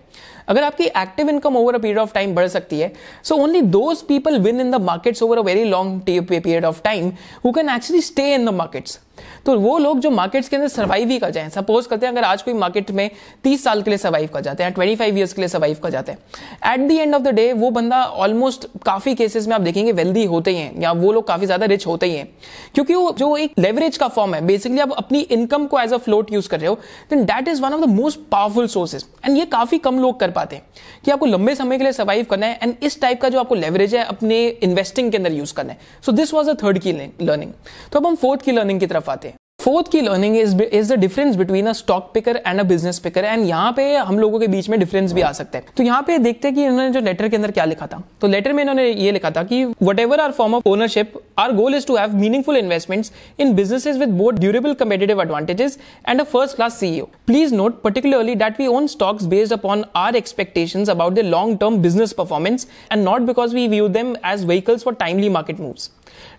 अगर 0.48 0.62
आपकी 0.62 0.84
active 0.86 1.28
income 1.30 1.56
over 1.56 1.74
a 1.74 1.78
period 1.78 1.98
of 1.98 2.12
time 2.14 2.34
बढ़ 2.34 2.48
सकती 2.48 2.80
है 2.80 2.92
so 3.24 3.36
only 3.36 3.60
those 3.78 4.02
people 4.02 4.38
win 4.40 4.60
in 4.60 4.70
the 4.70 4.80
markets 4.82 5.22
over 5.22 5.38
a 5.38 5.42
very 5.42 5.64
long 5.64 6.00
period 6.02 6.64
of 6.64 6.82
time 6.84 7.12
who 7.44 7.52
can 7.52 7.68
actually 7.70 8.02
stay 8.02 8.34
in 8.34 8.46
the 8.46 8.54
markets 8.54 8.98
तो 9.46 9.54
वो 9.60 9.76
लोग 9.78 9.98
जो 10.00 10.10
markets 10.10 10.48
के 10.48 10.56
अंदर 10.56 10.68
सर्वाइव 10.68 11.08
ही 11.08 11.18
कर 11.18 11.30
जाए। 11.30 11.48
सपोज़ 11.50 11.88
करते 11.88 12.06
हैं, 12.06 12.12
अगर 12.12 12.24
आज 12.24 12.42
कोई 12.42 12.54
मार्केट 12.54 12.90
में 12.90 13.10
तीस 13.44 13.64
साल 13.64 13.82
के 13.82 13.90
लिए 13.90 13.98
सर्वाइव 13.98 14.28
कर 14.34 14.40
जाते 14.40 14.62
हैं 14.62 14.72
ट्वेंटी 14.74 14.94
फाइव 14.96 15.18
ईयर्स 15.18 15.32
के 15.32 15.40
लिए 15.42 15.48
सर्वाइव 15.48 15.76
कर 15.82 15.90
जाते 15.90 16.12
हैं 16.12 16.72
at 16.72 16.88
the 16.88 16.92
end 16.92 17.14
of 17.14 17.22
the 17.22 17.28
day 17.28 17.52
वो 17.52 17.70
बंदा 17.70 18.02
ऑलमोस्ट 18.04 18.66
काफ़ी 18.84 19.14
केसेस 19.14 19.46
में 19.48 19.54
आप 19.54 19.60
देखेंगे 19.60 19.92
वेल्दी 19.92 20.24
होते 20.24 20.50
ही 20.50 20.56
हैं, 20.56 20.80
या 20.82 20.92
वो 20.92 21.12
लोग 21.12 21.26
काफ़ी 21.28 21.46
ज़्यादा 21.46 21.66
रिच 21.66 21.86
होते 21.86 22.06
ही 22.06 22.16
हैं। 22.16 22.28
क्योंकि 22.74 22.94
वो, 22.94 23.12
जो 23.12 23.36
एक 23.36 23.52
लेवरेज 23.58 23.96
का 23.96 24.08
फॉर्म 24.08 24.34
है 24.34 24.40
बेसिकली 24.46 24.80
आप 24.80 24.92
अपनी 24.92 25.20
इनकम 25.20 25.66
को 25.66 25.80
एज 25.80 25.92
अ 25.92 25.98
फ्लोट 25.98 26.32
यूज़ 26.32 26.48
कर 26.48 26.60
रहे 26.60 26.68
हो 26.68 26.74
then 27.10 27.24
that 27.24 27.48
is 27.48 27.62
one 27.62 27.74
of 27.74 27.80
the 27.80 27.88
most 27.90 28.20
powerful 28.30 28.66
sources 28.68 29.06
and 29.24 29.36
ये 29.38 29.46
काफ़ी 29.46 29.78
कम 29.78 30.00
लोग 30.00 30.18
कर 30.20 30.30
पाते 30.34 30.60
कि 31.04 31.10
आपको 31.10 31.26
लंबे 31.26 31.54
समय 31.54 31.78
के 31.78 31.84
लिए 31.84 31.92
सर्वाइव 31.92 32.24
करना 32.30 32.46
है 32.46 32.58
एंड 32.62 32.74
इस 32.82 33.00
टाइप 33.00 33.20
का 33.20 33.28
जो 33.28 33.40
आपको 33.40 33.54
लेवरेज 33.54 33.94
है, 33.94 34.04
अपने 34.04 34.46
इन्वेस्टिंग 34.48 35.10
के 35.10 35.16
अंदर 35.16 35.32
यूज़ 35.32 35.54
करना 35.54 35.72
है। 35.72 35.78
So 36.06 36.12
this 36.12 36.34
was 36.34 36.50
a 36.50 36.54
third 36.54 36.78
की 36.78 36.92
लर्निंग 36.92 37.52
तो 37.92 37.98
अब 37.98 38.06
हम 38.06 38.14
फोर्थ 38.16 38.42
की 38.42 38.52
लर्निंग 38.52 38.80
की 38.80 38.86
तरफ़ 38.86 39.10
आते 39.10 39.28
हैं। 39.28 39.36
फोर्थ 39.64 39.86
की 39.92 40.00
learning 40.00 40.36
is 40.36 40.54
is 40.62 40.92
the 40.92 40.96
difference 41.00 41.36
between 41.36 41.66
a 41.66 41.72
stock 41.72 42.10
picker 42.14 42.36
and 42.36 42.60
a 42.60 42.62
business 42.62 42.98
picker 42.98 43.24
and 43.24 43.44
यहाँ 43.46 43.70
पे 43.76 43.84
हम 43.96 44.18
लोगों 44.18 44.38
के 44.40 44.46
बीच 44.46 44.68
में 44.68 44.78
डिफरेंस 44.80 45.12
भी 45.12 45.20
आ 45.20 45.30
सकते 45.32 45.58
हैं। 45.58 45.66
तो 45.76 45.82
यहाँ 45.82 46.02
पे 46.06 46.18
देखते 46.18 46.48
हैं 46.48 46.54
कि 46.54 46.64
इन्होंने 46.64 46.90
जो 46.90 47.00
लेटर 47.00 47.28
के 47.28 47.36
अंदर 47.36 47.50
क्या 47.50 47.64
लिखा 47.64 47.86
था। 47.86 48.02
तो 48.20 48.26
लेटर 48.26 48.52
में 48.52 48.62
इन्होंने 48.62 48.86
ये 48.86 49.12
लिखा 49.12 49.30
था 49.30 49.42
कि 49.42 49.64
whatever 50.00 50.20
our 50.20 50.32
form 50.32 50.54
of 50.54 50.68
ownership 50.68 51.14
our 51.38 51.52
goal 51.52 51.74
is 51.74 51.86
to 51.86 51.96
have 51.96 52.16
meaningful 52.16 52.56
investments 52.56 53.12
in 53.38 53.54
business 53.54 53.86
with 53.86 54.08
board 54.18 54.38
durable 54.40 54.74
competitive 54.74 55.22
advantages 55.22 55.78
and 56.08 56.20
a 56.20 56.24
first 56.24 56.56
class 56.56 56.78
CEO 56.80 57.08
please 57.26 57.54
note 57.54 57.80
particularly 57.82 58.34
that 58.44 58.60
we 58.60 58.66
own 58.66 58.86
stocks 58.88 59.24
based 59.32 59.52
upon 59.52 59.84
our 59.96 60.16
expectation 60.16 60.84
about 60.90 61.14
the 61.14 61.28
long 61.30 61.58
term 61.58 61.82
business 61.82 62.12
performance 62.12 62.68
and 62.92 63.04
not 63.04 63.22
because 63.22 63.54
we 63.54 63.68
view 63.68 63.88
them 63.98 64.16
as 64.26 64.44
vehicles 64.44 64.84
for 64.84 64.94
timely 65.00 65.28
market 65.30 65.60
moves 65.60 65.90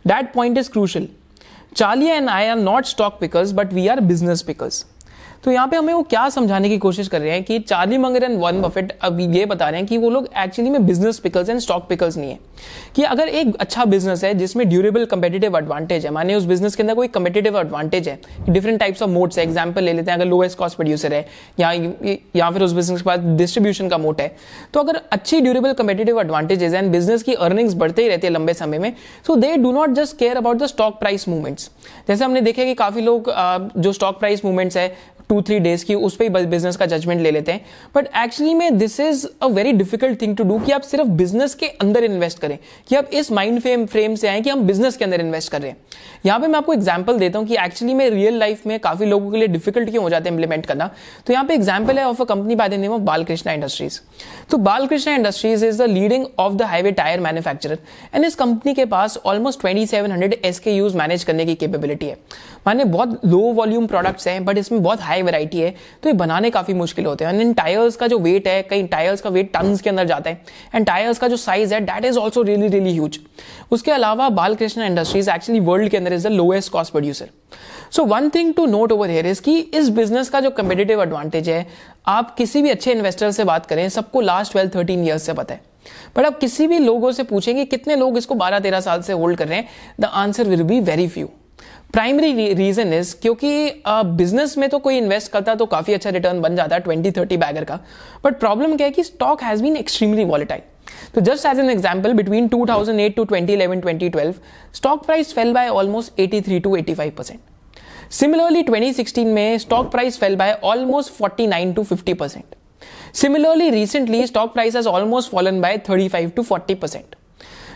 that 0.08 0.34
point 0.34 0.58
is 0.58 0.72
crucial 0.72 1.08
Charlie 1.76 2.10
and 2.10 2.30
I 2.30 2.48
are 2.48 2.56
not 2.56 2.88
stock 2.88 3.20
pickers, 3.20 3.52
but 3.52 3.74
we 3.74 3.90
are 3.90 4.00
business 4.00 4.42
pickers. 4.42 4.86
तो 5.44 5.52
यहाँ 5.52 5.68
पे 5.68 5.78
हमें 5.78 5.94
वो 5.94 6.02
क्या 6.04 6.28
समझाने 6.30 6.70
की 6.70 6.78
कोशिश 6.78 7.08
कर 7.08 7.22
रहे 7.22 7.32
हैं 7.32 7.44
कि 7.44 7.60
Charlie 7.60 7.98
Munger 7.98 8.24
and 8.24 8.40
Warren 8.40 8.62
Buffett 8.62 8.92
अब 9.02 9.20
ये 9.20 9.46
बता 9.46 9.70
रहे 9.70 9.80
हैं 9.80 9.88
कि 9.88 9.98
वो 9.98 10.10
लोग 10.10 10.28
एक्चुअली 10.38 10.72
में 10.72 10.86
business 10.86 11.20
pickers 11.20 11.50
and 11.50 11.60
stock 11.60 11.88
pickers 11.90 12.18
नहीं 12.18 12.32
है। 12.32 12.40
कि 12.96 13.04
अगर 13.04 13.28
एक 13.30 13.56
अच्छा 13.56 13.86
बिज़नेस 13.86 14.24
है 14.24 14.34
जिसमें 14.34 14.68
ड्यूरेबल 14.70 15.06
कंपेटिटिव 15.06 15.58
एडवांटेज 15.58 16.06
है, 16.06 16.12
माने 16.12 16.36
उस 16.36 16.46
बिज़नेस 16.46 16.76
के 16.76 16.84
अंदर 16.84 16.96
कोई 16.96 17.08
कंपेटिटिव 17.10 17.60
एडवांटेज 17.60 18.08
है 18.10 18.20
डिफरेंट 18.50 18.80
टाइप्स 18.80 19.02
ऑफ़ 19.02 19.10
मोड्स 19.10 19.38
है 19.38 19.44
एग्ज़ाम्पल 19.44 19.84
ले 19.84 19.94
लेते 19.94 20.12
हैं, 20.12 20.18
अगर 20.18 20.30
लोएस्ट 20.30 20.58
कॉस्ट 20.58 20.76
प्रोड्यूसर 20.76 21.14
है, 21.14 21.26
या 21.60 21.72
या 22.36 22.50
फिर 22.52 22.64
उस 22.64 22.74
बिज़नेस 22.74 23.02
के 23.02 23.06
पास 23.06 23.20
डिस्ट्रीब्यूशन 23.38 23.90
का 23.90 23.98
मोट 23.98 24.22
है। 24.22 24.36
तो 24.74 24.80
अगर 24.80 25.02
अच्छी 25.12 25.42
durable 25.42 25.74
competitive 25.74 26.20
advantages 26.22 26.74
and 26.74 26.92
business 26.92 27.24
की 27.24 27.34
अर्निंग्स 27.36 27.74
बढ़ते 27.76 28.02
ही 28.02 28.08
रहती 28.10 28.28
है 28.28 28.34
लंबे 28.34 28.54
समय 28.54 28.80
में 28.80 28.94
so 29.28 29.36
they 29.36 29.56
do 29.58 29.72
not 29.72 29.90
just 29.96 30.18
care 30.18 30.38
about 30.38 30.58
the 30.58 30.66
stock 30.68 31.00
price 31.00 31.28
movements 31.30 31.70
जैसे 32.08 32.24
हमने 32.26 32.42
देखा 32.42 32.64
कि 32.64 32.74
काफ़ी 32.76 33.02
लोग 33.02 33.32
जो 33.78 33.94
स्टॉक 33.94 34.20
प्राइस 34.20 34.46
मूवमेंट्स 34.46 34.78
है 34.78 34.88
टू 35.30 35.42
थ्री 35.42 35.60
डेज़ 35.60 35.86
की 35.86 35.96
उस 35.96 36.16
पर 36.16 36.46
बिज़नेस 36.46 36.76
का 36.78 36.86
जजमेंट 36.86 37.22
ले 37.22 37.32
लेते 37.32 37.52
हैं। 37.52 37.66
बट 37.96 38.08
एक्चुअली 38.18 38.54
में 38.54 38.78
this 38.78 39.00
is 39.00 39.26
a 39.42 39.48
very 39.48 39.72
difficult 39.74 40.22
thing 40.22 40.36
to 40.38 40.44
do 40.44 40.60
कि 40.60 40.72
आप 40.72 40.82
सिर्फ़ 40.84 41.08
बिज़नेस 41.18 41.56
के 41.56 41.68
अंदर 41.68 42.04
इन्वेस्ट 42.04 42.40
करें, 42.40 42.58
कि 42.88 42.96
आप 42.96 43.10
इस 43.14 43.32
माइंड 43.32 43.60
फ्रेम 43.62 43.86
फ्रेम 43.86 44.16
से 44.16 44.28
आए 44.28 44.42
कि 44.42 44.50
हम 44.50 44.62
बिज़नेस 44.68 44.98
के 44.98 45.06
अंदर 45.06 45.22
इन्वेस्ट 45.22 45.52
कर 45.52 45.62
रहे 45.62 45.72
हैं। 45.72 45.78
यहाँ 46.26 46.40
पे 46.40 46.48
मैं 46.48 46.58
आपको 46.58 46.74
एग्ज़ाम्पल 46.74 47.18
देता 47.20 47.40
हूँ 47.40 47.48
कि 47.48 47.56
एक्चुअली 47.56 47.94
में 47.94 48.10
रियल 48.10 48.38
लाइफ 48.40 48.66
में 48.68 48.80
काफ़ी 48.80 49.06
लोगों 49.06 49.32
के 49.32 49.38
लिए 49.38 49.48
डिफ़िकल्ट 49.48 49.90
क्यों 49.90 50.04
हो 50.04 50.10
जाते 50.10 50.30
हैं 50.30 50.34
इंप्लीमेंट 50.34 50.66
करना। 50.66 50.90
तो 51.28 51.34
यहाँ 51.34 51.46
पे 51.46 51.54
एग्ज़ाम्पल 51.54 52.00
है 52.00 52.06
of 52.06 52.22
a 52.22 52.26
company 52.26 52.56
by 52.56 52.70
the 52.70 52.74
name 52.76 52.92
of 52.92 53.02
Balkrishna 53.04 53.54
industries 53.54 54.00
तो 54.52 54.58
Balkrishna 54.60 55.14
industries 55.16 55.66
is 55.66 55.82
the 55.84 55.86
leading 55.90 56.26
of 56.40 56.54
the 56.54 56.62
highway 56.64 56.92
tyre 56.94 57.20
manufacturer 57.20 57.78
and 58.16 58.26
इस 58.26 58.36
कंपनी 58.36 58.74
के 58.74 58.86
पास 58.88 59.18
almost 59.26 59.62
twenty 59.62 59.86
seven 59.88 60.12
hundred 60.12 60.94
manage 60.96 61.24
करने 61.24 61.46
की 61.46 61.56
केपेबिलिटी 61.56 62.06
है। 62.06 62.18
माने 62.68 62.84
बहुत 62.86 63.20
लो 63.26 63.40
वॉल्यूम 63.54 63.86
प्रोडक्ट्स 63.88 64.28
हैं 64.28 64.44
बट 64.46 64.58
इसमें 64.58 64.82
बहुत 64.84 65.02
हाई 65.02 65.15
वेराइटी 65.22 65.60
है 65.60 65.74
तो 66.04 66.10
ये 66.10 66.14
बनाने 66.16 66.50
काफ़ी 66.50 66.74
मुश्किल 66.74 67.06
होते 67.06 67.26
हैं। 67.26 67.34
इन 67.42 67.54
टायर्स 67.54 67.96
का 67.96 68.08
जो 68.08 68.20
वेट 68.20 68.48
है 68.48 68.62
कई 68.64 68.84
टायर्स 68.88 69.22
का 69.22 69.30
वेट 69.30 69.52
टन 69.54 69.76
के 69.76 69.90
अंदर 69.90 70.06
जाता 70.06 70.30
है। 70.30 70.42
एंड 70.76 70.86
टायर्स 70.86 71.20
का 71.20 71.28
जो 71.28 71.38
साइज़ 71.38 71.74
है 71.74 71.80
that 71.82 72.06
is 72.06 72.18
also 72.20 72.42
really 72.42 72.68
really 72.68 72.92
huge 72.92 73.20
उसके 73.72 73.92
अलावा 73.92 74.30
बालकृष्ण 74.32 74.84
इंडस्ट्रीज़ 74.84 75.30
एक्चुअली 75.30 75.60
वर्ल्ड 75.62 75.90
के 75.90 75.98
अंदर 75.98 76.14
is 76.14 76.28
the 76.28 76.32
lowest 76.32 76.72
cost 76.72 76.92
producer 76.92 77.30
so 77.92 78.04
one 78.06 78.30
thing 78.30 78.54
to 78.54 78.66
note 78.66 78.92
over 78.92 79.10
here 79.10 79.28
is 79.28 79.42
कि 79.42 79.58
इस 79.60 79.90
बिज़नेस 79.92 80.30
का 80.30 80.40
जो 80.40 80.50
कंपेटेटिव 80.52 81.02
एडवांटेज 81.02 81.50
है, 81.50 81.66
आप 82.08 82.36
किसी 82.36 82.62
भी 82.62 82.70
अच्छे 82.70 82.92
इन्वेस्टर 82.92 83.32
से 83.32 83.44
बात 83.44 83.66
करें, 83.66 83.88
सबको 83.90 84.22
लास्ट 84.22 84.52
ट्वेल्व 84.52 84.72
थर्टीन 84.76 85.06
ईयर्स 85.06 85.24
से 85.24 85.34
पता 85.34 85.54
है। 85.54 85.62
बट 86.18 86.26
आप 86.26 86.38
किसी 86.40 86.68
भी 86.68 86.80
लोगों 86.80 87.12
से 87.12 87.24
पूछेंगे, 87.24 87.66
कितने 87.66 87.96
लोग 87.96 88.18
इसको 88.18 88.36
बारह, 88.36 88.60
तेरह 88.60 88.80
साल 88.80 89.02
से 89.02 89.14
होल्ड 89.14 89.38
कर 89.38 89.48
रहे 89.48 89.58
हैं 89.58 89.68
the 90.00 90.06
answer 90.06 90.48
will 90.48 90.64
be 90.64 90.80
very 90.82 91.08
few 91.08 91.30
primary 91.94 92.54
reason 92.54 92.94
is 92.94 93.16
क्योंकि 93.22 93.84
बिज़नेस 93.88 94.58
में 94.58 94.70
तो 94.70 94.80
कोई 94.80 94.98
इन्वेस्ट 94.98 95.32
करता 95.32 95.56
तो 95.56 95.66
काफ़ी 95.66 95.94
अच्छा 95.94 96.10
रिटर्न 96.10 96.42
बन 96.42 96.56
जाता 96.56 96.76
है 96.76 96.82
ट्वेंटी 96.82 97.12
थर्टी 97.12 97.38
बैगर 97.38 97.64
का। 97.64 97.80
बट 98.24 98.40
प्रॉब्लम 98.40 98.76
क्या 98.78 98.88
है 98.88 98.92
कि 98.92 99.04
stock 99.04 99.44
has 99.44 99.64
been 99.64 99.78
extremely 99.78 100.24
volatile 100.26 100.62
तो 101.16 101.22
just 101.22 101.46
as 101.46 101.60
an 101.60 101.70
example 101.70 102.14
between 102.14 102.48
2008 102.50 103.16
to 103.16 103.26
2011 103.26 103.82
2012 103.86 104.34
stock 104.76 105.06
price 105.06 105.34
fell 105.34 105.54
by 105.54 105.68
almost 105.70 106.22
83 106.22 106.62
to 106.64 106.76
85 106.78 107.12
percent 107.18 107.40
similarly 108.12 108.64
2016 108.64 109.26
में 109.26 109.58
stock 109.58 109.92
price 109.92 110.20
fell 110.20 110.36
by 110.36 110.58
almost 110.64 111.14
49 111.22 111.76
to 111.76 111.84
50 111.94 112.18
percent 112.20 112.56
similarly 113.16 113.70
recently 113.70 114.26
stock 114.28 114.54
price 114.54 114.76
almost 114.88 115.32
fallen 115.32 115.62
by 115.62 115.78
35 115.90 116.36
to 116.36 116.44
40 116.52 116.76
percent 116.76 117.16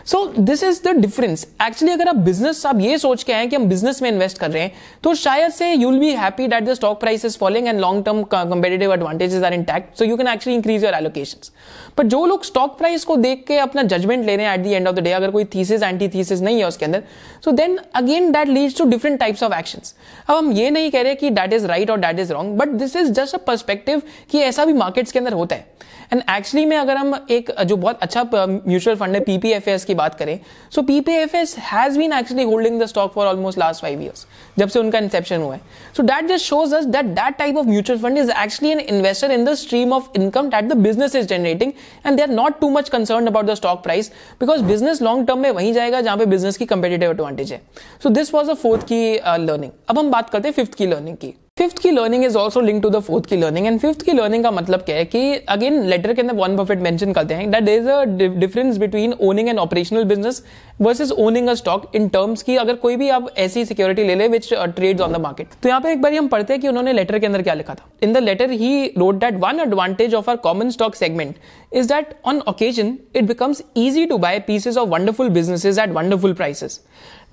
so 0.06 0.24
this 0.38 0.62
is 0.64 0.82
the 0.84 0.96
difference 0.96 1.46
actually 1.62 1.92
अगर 1.92 2.08
आप 2.08 2.16
business 2.24 2.64
आप 2.66 2.80
ये 2.80 2.98
सोच 2.98 3.22
के 3.22 3.32
हैं 3.32 3.48
कि 3.48 3.56
हम 3.56 3.64
बिज़नेस 3.68 4.02
में 4.02 4.10
इन्वेस्ट 4.10 4.38
कर 4.38 4.50
रहे 4.50 4.62
हैं 4.62 4.72
तो 5.02 5.14
शायद 5.16 5.52
से 5.52 5.72
you'll 5.72 5.98
be 5.98 6.10
happy 6.14 6.46
that 6.48 6.64
the 6.64 6.74
stock 6.74 7.00
price 7.00 7.24
is 7.24 7.38
falling 7.38 7.68
and 7.68 7.80
long 7.80 8.04
term 8.04 8.22
competitive 8.24 8.92
advantages 8.92 9.42
are 9.42 9.54
intact 9.54 9.98
so 9.98 10.04
you 10.04 10.16
can 10.16 10.28
actually 10.28 10.56
increase 10.56 10.84
your 10.84 10.94
allocation 10.94 11.50
but 11.98 12.06
जो 12.06 12.24
लोग 12.26 12.44
स्टॉक 12.44 12.76
प्राइस 12.78 13.04
को 13.04 13.16
देख 13.16 13.44
के 13.48 13.58
अपना 13.58 13.82
जजमेंट 13.82 14.24
ले 14.26 14.36
रहे 14.36 14.46
हैं 14.46 14.54
at 14.54 14.60
the 14.60 14.66
end 14.66 14.88
of 14.88 14.96
the 14.96 15.00
day 15.00 15.12
अगर 15.12 15.30
कोई 15.30 15.44
थीसिस 15.54 15.82
एंटी 15.82 16.08
थीसिस 16.08 16.40
नहीं 16.40 16.58
है 16.58 16.68
उसके 16.68 16.84
अंदर 16.84 17.02
so 17.44 17.52
then 17.52 17.78
again 17.94 18.30
that 18.32 18.48
leads 18.48 18.76
to 18.78 18.84
different 18.84 19.18
types 19.20 19.42
of 19.42 19.54
action 19.54 19.80
अब 20.28 20.36
हम 20.36 20.52
ये 20.52 20.70
नहीं 20.70 20.90
कह 20.90 21.02
रहे 21.02 21.14
कि 21.14 21.30
दैट 21.30 21.52
इज़ 21.52 21.66
राइट 21.66 21.90
और 21.90 21.98
that 22.00 22.18
is 22.18 22.32
wrong 22.32 22.56
but 22.58 22.68
this 22.78 22.96
is 22.96 23.10
just 23.12 23.34
a 23.34 23.38
perspective 23.46 24.02
कि 24.30 24.40
ऐसा 24.40 24.64
भी 24.64 24.72
मार्केट्स 24.72 25.12
के 25.12 25.18
अंदर 25.18 25.32
होता 25.32 25.56
है. 25.56 25.68
एंड 26.12 26.22
एक्चुअली 26.30 26.64
में 26.66 26.76
अगर 26.76 26.96
हम 26.96 27.14
एक, 27.30 27.50
जो 27.64 27.76
बहुत 27.76 27.98
अच्छा 28.02 28.22
म्यूचुअल 28.34 28.96
फंड 28.96 29.14
है 29.14 29.20
पीपीएफएस 29.24 29.84
की 29.84 29.94
बात 29.94 30.14
करें 30.14 30.38
सो 30.74 30.82
PPFS 30.82 31.56
has 31.62 31.98
been 31.98 32.12
actually 32.12 32.44
holding 32.44 32.80
the 32.80 32.86
stock 32.86 33.12
for 33.14 33.26
almost 33.26 33.58
last 33.58 33.82
five 33.82 34.02
years 34.02 34.26
जब 34.58 34.68
से 34.68 34.78
उनका 34.78 34.98
इंसेप्शन 34.98 35.40
हुआ 35.40 35.54
है. 35.54 35.60
So 35.96 36.02
that 36.02 36.28
just 36.28 36.44
shows 36.44 36.74
us 36.76 36.84
that 36.86 37.04
that 37.06 37.36
type 37.38 37.56
of 37.56 37.66
mutual 37.66 37.98
fund 37.98 38.18
is 38.18 38.30
actually 38.32 38.72
an 38.72 38.80
investor 38.80 39.30
in 39.30 39.44
the 39.44 39.54
stream 39.54 39.92
of 39.92 40.08
income 40.16 40.48
that 40.50 40.64
the 40.64 40.76
business 40.78 41.14
is 41.14 41.26
generating 41.26 41.72
and 42.06 42.16
they 42.16 42.22
are 42.22 42.28
not 42.30 42.60
too 42.60 42.70
much 42.70 42.88
concern 42.88 43.26
about 43.26 43.46
the 43.46 43.54
stock 43.54 43.82
price 43.82 44.10
because 44.40 44.62
business 44.64 45.02
long 45.02 45.26
term 45.26 45.38
में 45.38 45.50
वहीं 45.50 45.72
जाएगा 45.72 46.00
जहाँ 46.00 46.16
पे 46.16 46.26
business 46.26 46.56
की 46.56 46.66
competitive 46.66 47.10
advantage 47.10 47.52
है। 47.52 47.60
So 48.02 48.08
this 48.08 48.34
was 48.34 48.50
a 48.50 48.54
fourth 48.54 48.82
की 48.82 49.14
learning 49.46 49.70
अब 49.88 49.98
हम 49.98 50.10
बात 50.10 50.30
करते 50.30 50.48
हैं 50.48 50.54
फिफ्थ 50.54 50.74
की 50.74 50.86
लर्निंग 50.86 51.16
की। 51.16 51.34
फिफ्थ 51.60 51.78
की 51.78 51.90
learning 51.90 52.24
is 52.24 52.36
also 52.38 52.60
link 52.60 52.82
to 52.82 52.90
the 52.90 52.98
fourth 53.06 53.26
की 53.26 53.36
लर्निंग 53.36 53.66
एंड 53.66 53.78
फिफ्थ 53.80 54.02
की 54.02 54.12
लर्निंग 54.12 54.42
का 54.44 54.50
मतलब 54.50 54.82
क्या 54.82 54.94
है 54.96 55.04
कि 55.04 55.34
अगेन 55.48 55.82
लेटर 55.86 56.12
के 56.12 56.20
अंदर 56.22 56.34
वन 56.34 56.54
बफेट 56.56 56.78
मेंशन 56.82 57.12
करते 57.12 57.34
हैं 57.34 57.50
that 57.50 57.68
is 57.68 57.88
a 57.88 58.04
difference 58.38 58.76
between 58.76 59.12
owning 59.22 59.48
an 59.48 59.58
operational 59.58 60.04
business 60.04 60.42
versus 60.80 61.10
owning 61.24 61.48
a 61.48 61.54
stock 61.54 61.90
in 61.94 62.08
terms 62.08 62.42
की 62.42 62.56
अगर 62.56 62.74
कोई 62.84 62.96
भी 62.96 63.08
आप 63.08 63.28
ऐसी 63.38 63.64
सिक्योरिटी 63.64 64.04
ले 64.04 64.14
ले 64.14 64.28
which 64.28 64.48
trades 64.52 65.00
on 65.00 65.12
the 65.12 65.20
market 65.20 65.48
तो 65.62 65.68
यहाँ 65.68 65.80
पे 65.80 65.92
एक 65.92 66.00
बार 66.02 66.14
हम 66.14 66.28
पढ़ते 66.28 66.52
हैं 66.52 66.62
कि 66.62 66.68
उन्होंने 66.68 66.92
लेटर 66.92 67.18
के 67.18 67.26
अंदर 67.26 67.42
क्या 67.42 67.54
लिखा 67.54 67.74
था. 67.74 67.88
In 68.02 68.12
the 68.12 68.18
letter 68.18 68.50
he 68.50 68.86
wrote 68.98 69.18
that 69.20 69.34
one 69.40 69.60
advantage 69.60 70.14
of 70.14 70.30
our 70.30 70.36
common 70.46 70.70
stock 70.70 70.94
segment 70.94 71.34
is 71.72 71.88
that 71.88 72.14
on 72.24 72.40
occasion 72.48 72.96
it 73.16 73.28
becomes 73.32 73.60
easy 73.82 74.06
to 74.08 74.18
buy 74.18 74.32
pieces 74.48 74.80
of 74.84 74.94
wonderful 74.94 75.34
businesses 75.36 75.82
at 75.84 75.92
wonderful 75.98 76.38
prices. 76.40 76.80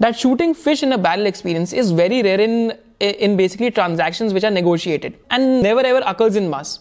That 0.01 0.19
shooting 0.23 0.53
fish 0.65 0.83
in 0.83 0.97
a 0.97 0.99
barrel 1.07 1.31
experience 1.31 1.73
is 1.83 1.95
very 2.01 2.21
rare 2.27 2.41
in 2.41 2.57
in 3.01 3.37
basically 3.37 3.71
transactions 3.71 4.33
which 4.33 4.43
are 4.43 4.51
negotiated 4.51 5.17
and 5.29 5.61
never 5.61 5.81
ever 5.81 6.03
occurs 6.05 6.35
in 6.35 6.49
mass. 6.49 6.79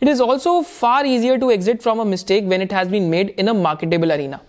It 0.00 0.08
is 0.08 0.20
also 0.20 0.62
far 0.62 1.04
easier 1.04 1.38
to 1.38 1.50
exit 1.50 1.82
from 1.82 2.00
a 2.00 2.04
mistake 2.04 2.44
when 2.44 2.62
it 2.62 2.72
has 2.72 2.88
been 2.88 3.10
made 3.10 3.30
in 3.30 3.48
a 3.48 3.54
marketable 3.54 4.12
arena. 4.12 4.40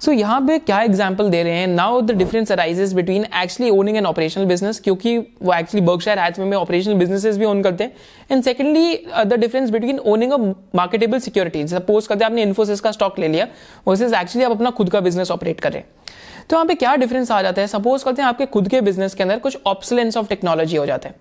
So 0.00 0.10
so, 0.10 0.18
यहाँ 0.18 0.40
पे 0.46 0.58
क्या 0.58 0.80
example 0.82 1.28
दे 1.30 1.42
रहे 1.42 1.56
हैं 1.56 1.66
now 1.66 2.00
the 2.02 2.12
difference 2.12 2.50
arises 2.52 2.92
between 2.92 3.24
actually 3.42 3.70
owning 3.70 3.96
an 3.96 4.06
operational 4.06 4.44
business 4.44 4.80
क्योंकि 4.80 5.16
वो 5.18 5.52
actually 5.54 5.84
Berkshire 5.86 6.18
Hathaway 6.18 6.38
में 6.38 6.56
operational 6.56 6.94
businesses 6.98 7.36
भी 7.38 7.44
ओन 7.44 7.62
करते 7.62 7.84
हैं 7.84 7.92
and 8.30 8.42
secondly 8.42 8.96
the 9.24 9.38
difference 9.40 9.70
between 9.70 9.98
owning 10.14 10.32
a 10.32 10.38
marketable 10.76 11.18
security 11.28 11.66
suppose 11.68 12.08
करते 12.08 12.24
हैं 12.24 12.30
आपने 12.30 12.42
इन्फोसिस 12.42 12.80
का 12.80 12.92
स्टॉक 12.92 13.18
ले 13.18 13.28
लिया 13.28 13.46
वर्सेज 13.88 14.14
एक्चुअली 14.14 14.44
आप 14.46 14.52
अपना 14.52 14.70
खुद 14.80 14.90
का 14.90 15.00
बिज़नेस 15.00 15.30
ऑपरेट 15.30 15.60
कर 15.60 15.72
रहे 15.72 15.82
हैं 15.82 16.31
तो 16.50 16.56
यहाँ 16.56 16.66
पे 16.66 16.74
क्या 16.74 16.94
डिफरेंस 16.96 17.30
आ 17.30 17.40
जाता 17.42 17.60
है? 17.60 17.66
सपोज़ 17.66 18.04
करते 18.04 18.22
हैं 18.22 18.28
आपके 18.28 18.46
खुद 18.46 18.68
के 18.68 18.80
बिज़नेस 18.80 19.14
के 19.14 19.22
अंदर 19.22 19.38
कुछ 19.38 19.58
ऑप्सलेंस 19.66 20.16
ऑफ़ 20.16 20.28
टेक्नोलॉजी 20.28 20.76
हो 20.76 20.86
जाते 20.86 21.08
हैं। 21.08 21.14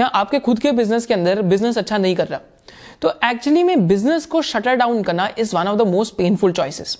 या 0.00 0.06
आपके 0.06 0.38
खुद 0.38 0.58
के 0.58 0.72
बिज़नेस 0.72 1.06
के 1.06 1.14
अंदर 1.14 1.42
बिज़नेस 1.42 1.78
अच्छा 1.78 1.98
नहीं 1.98 2.16
कर 2.16 2.28
रहा। 2.28 2.40
तो 3.02 3.12
एक्चुअली 3.24 3.62
में 3.62 3.86
बिज़नेस 3.88 4.26
को 4.26 4.42
शटर 4.42 4.74
डाउन 4.74 5.02
करना 5.02 5.28
is 5.38 5.56
one 5.56 5.68
of 5.68 5.78
the 5.78 5.86
most 5.88 6.14
painful 6.16 6.52
choices 6.52 6.98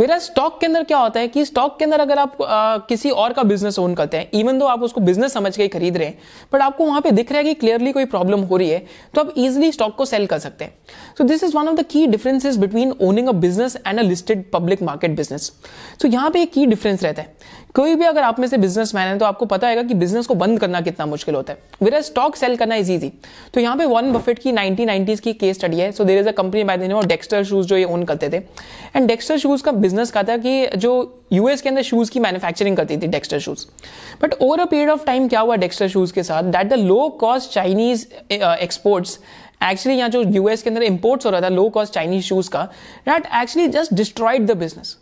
मेरा 0.00 0.18
स्टॉक 0.18 0.58
के 0.60 0.66
अंदर 0.66 0.82
क्या 0.84 0.98
होता 0.98 1.20
है 1.20 1.28
कि 1.28 1.44
स्टॉक 1.44 1.78
के 1.78 1.84
अंदर 1.84 2.00
अगर 2.00 2.18
आप 2.18 2.42
आ, 2.42 2.78
किसी 2.78 3.10
और 3.10 3.32
का 3.32 3.42
बिज़नेस 3.42 3.78
ओन 3.78 3.94
करते 3.94 4.16
हैं 4.16 4.28
इवन 4.34 4.58
दो 4.58 4.66
आप 4.66 4.82
उसको 4.82 5.00
बिज़नेस 5.00 5.32
समझ 5.32 5.56
के 5.56 5.68
खरीद 5.68 5.96
रहे 5.96 6.06
हैं 6.06 6.18
बट 6.52 6.60
आपको 6.60 6.84
वहाँ 6.84 7.00
पे 7.00 7.10
दिख 7.10 7.32
रहा 7.32 7.38
है 7.38 7.44
कि 7.44 7.54
क्लियरली 7.54 7.92
कोई 7.92 8.04
प्रॉब्लम 8.06 8.40
हो 8.42 8.56
रही 8.56 8.70
है 8.70 8.78
तो 9.14 9.20
आप 9.20 9.32
इजिली 9.36 9.70
स्टॉक 9.72 9.96
को 9.96 10.04
सेल 10.04 10.26
कर 10.26 10.38
सकते 10.38 10.64
हैं। 10.64 10.74
So 11.18 11.24
this 11.24 11.44
is 11.44 11.56
one 11.56 11.68
of 11.68 11.76
the 11.76 11.86
key 11.90 12.06
differences 12.06 12.56
between 12.56 12.94
owning 13.00 13.28
a 13.28 13.32
business 13.32 13.76
and 13.86 13.98
a 13.98 14.02
listed 14.02 14.44
public 14.52 14.82
market 14.82 15.16
business 15.16 15.52
तो 16.00 16.08
यहाँ 16.08 16.30
पे 16.30 16.42
एक 16.42 16.52
की 16.52 16.66
डिफरेंस 16.66 17.02
रहता 17.04 17.22
है। 17.22 17.58
कोई 17.74 17.94
भी 17.94 18.04
अगर 18.04 18.22
आप 18.22 18.38
में 18.40 18.46
से 18.48 18.58
बिज़नेस 18.58 18.94
मैन 18.94 19.08
है 19.08 19.18
तो 19.18 19.24
आपको 19.24 19.46
पता 19.46 19.68
है 19.68 19.82
कि 19.84 19.94
बिज़नेस 19.94 20.26
को 20.26 20.34
बंद 20.34 20.58
करना 20.60 20.80
कितना 20.80 21.06
मुश्किल 21.06 21.34
होता 21.34 21.52
है। 21.52 21.58
वेर 21.82 22.00
स्टॉक 22.02 22.36
सेल 22.36 22.56
करना 22.56 22.74
इज़ 22.76 22.90
ईजी 22.92 23.12
तो 23.54 23.60
यहाँ 23.60 23.76
पे 23.76 23.84
वन 23.86 24.12
बफेट 24.12 24.38
की 24.38 24.52
नाइनटीन 24.52 25.14
की 25.16 25.32
केस 25.34 25.56
स्टडी 25.56 25.78
है। 25.80 25.90
So 25.92 26.04
there 26.04 26.18
is 26.18 26.28
a 26.28 26.32
company 26.32 26.64
by 26.64 26.78
the 26.78 27.04
Dexter 27.06 27.44
shoes 27.44 27.66
जो 27.66 27.76
ये 27.76 27.84
ओन 27.84 28.04
करते 28.04 28.28
थे। 28.28 28.36
एंड 28.96 29.06
डेक्स्टर 29.08 29.38
शूज़ 29.38 29.49
का 29.58 29.72
बिज़नेस 29.72 30.10
का 30.10 30.22
था 30.22 30.36
कि 30.36 30.66
जो 30.76 30.92
यूएस 31.32 31.62
के 31.62 31.68
अंदर 31.68 31.82
शूज़ 31.82 32.10
की 32.10 32.20
मैन्युफैक्चरिंग 32.20 32.76
करती 32.76 32.96
थी 32.96 33.06
Dexter 33.06 33.38
shoes 33.40 33.66
but 34.22 34.34
over 34.34 34.60
a 34.60 34.64
period 34.64 34.90
of 34.90 35.04
time 35.04 35.28
क्या 35.28 35.40
हुआ 35.40 35.56
डेक्स्टर 35.56 35.88
शूज़ 35.88 36.12
के 36.12 36.22
साथ? 36.22 36.42
That 36.42 36.66
the 36.66 36.74
low 36.74 37.08
cost 37.20 37.52
Chinese 37.52 38.06
exports 38.32 39.18
actually 39.62 39.98
यहाँ 39.98 40.08
जो 40.08 40.22
यूएस 40.22 40.62
के 40.62 40.70
अंदर 40.70 40.82
इम्पोर्ट्स 40.82 41.26
हो 41.26 41.30
रहा 41.30 41.40
था 41.40 41.48
लो 41.48 41.68
कॉस्ट 41.68 41.94
चाइनीज़ 41.94 42.24
शूज़ 42.24 42.50
का 42.50 42.64
that 43.08 43.26
actually 43.42 43.68
just 43.68 43.94
destroyed 43.94 44.46
the 44.46 44.56
business 44.56 44.96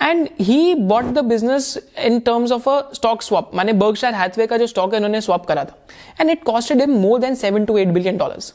and 0.00 0.28
he 0.40 0.74
bought 0.74 1.04
the 1.04 1.18
business 1.24 1.76
in 2.04 2.18
terms 2.20 2.52
of 2.52 2.68
a 2.70 2.80
stock 2.94 3.22
swap 3.22 3.50
माने 3.54 3.72
बर्गशायर 3.74 4.14
हैथवे 4.14 4.46
का 4.46 4.56
जो 4.56 4.66
स्टॉक 4.66 4.92
है, 4.92 4.98
उन्होंने 4.98 5.20
स्वॉप 5.20 5.46
करा 5.46 5.64
था। 5.64 5.76
And 6.20 6.30
it 6.30 6.42
costed 6.44 6.80
him 6.80 6.90
more 7.00 7.20
than 7.20 7.34
seven 7.34 7.64
to 7.64 7.76
eight 7.78 7.88
billion 7.88 8.16
dollars 8.16 8.52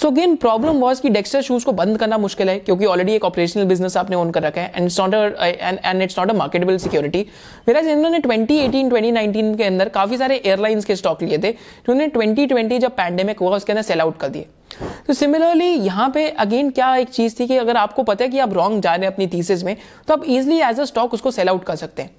so 0.00 0.10
again 0.10 0.34
problem 0.36 0.78
was 0.80 1.00
कि 1.02 1.08
Dexter 1.10 1.42
shoes 1.42 1.64
को 1.64 1.72
बंद 1.72 1.98
करना 1.98 2.18
मुश्किल 2.18 2.48
है, 2.48 2.58
क्योंकि 2.58 2.84
ऑलरेडी 2.86 3.14
एक 3.14 3.24
ऑपरेशनल 3.24 3.64
बिज़नेस 3.64 3.96
आपने 3.96 4.16
ओन 4.16 4.30
कर 4.30 4.42
रखा 4.42 4.60
है 4.60 4.72
and 4.76 4.84
it's 4.84 5.00
not 5.00 5.14
and 5.14 6.02
it's 6.02 6.18
not 6.18 6.30
a 6.30 6.34
marketable 6.34 6.76
security 6.78 7.26
whereas 7.68 7.86
इन्होंने 7.88 8.20
2018 8.20 8.90
2019 8.90 9.56
के 9.56 9.64
अंदर 9.64 9.88
काफ़ी 9.90 10.18
सारे 10.18 10.36
एयरलाइंस 10.36 10.84
के 10.84 10.96
स्टॉक 10.96 11.22
लिए 11.22 11.38
थे, 11.38 11.50
जिन्होंने 11.50 12.08
2020 12.10 12.78
जब 12.78 12.96
पैंडेमिक 12.96 13.38
हुआ, 13.38 13.56
उसके 13.56 13.72
अंदर 13.72 13.82
सेल 13.82 14.00
आउट 14.00 14.18
कर 14.20 14.28
दिए। 14.28 14.46
तो 15.06 15.14
सिमिलरली 15.14 15.66
यहाँ 15.66 16.08
पे 16.10 16.28
अगेन 16.30 16.70
क्या 16.70 16.94
एक 16.96 17.08
चीज़ 17.08 17.34
थी 17.40 17.46
कि 17.46 17.56
अगर 17.56 17.76
आपको 17.76 18.02
पता 18.02 18.24
है 18.24 18.30
कि 18.30 18.38
आप 18.38 18.52
रॉन्ग 18.52 18.82
जा 18.82 18.94
रहे 18.94 19.06
हैं 19.06 19.12
अपनी 19.12 19.26
थीसिस 19.26 19.64
में 19.64 19.76
तो 20.08 20.14
आप 20.14 20.24
इजिली 20.24 20.60
एज 20.60 20.80
अ 20.80 20.84
स्टॉक 20.84 21.14
उसको 21.14 21.30
सेल 21.30 21.48
आउट 21.48 21.64
कर 21.64 21.76
सकते 21.76 22.02
हैं। 22.02 22.10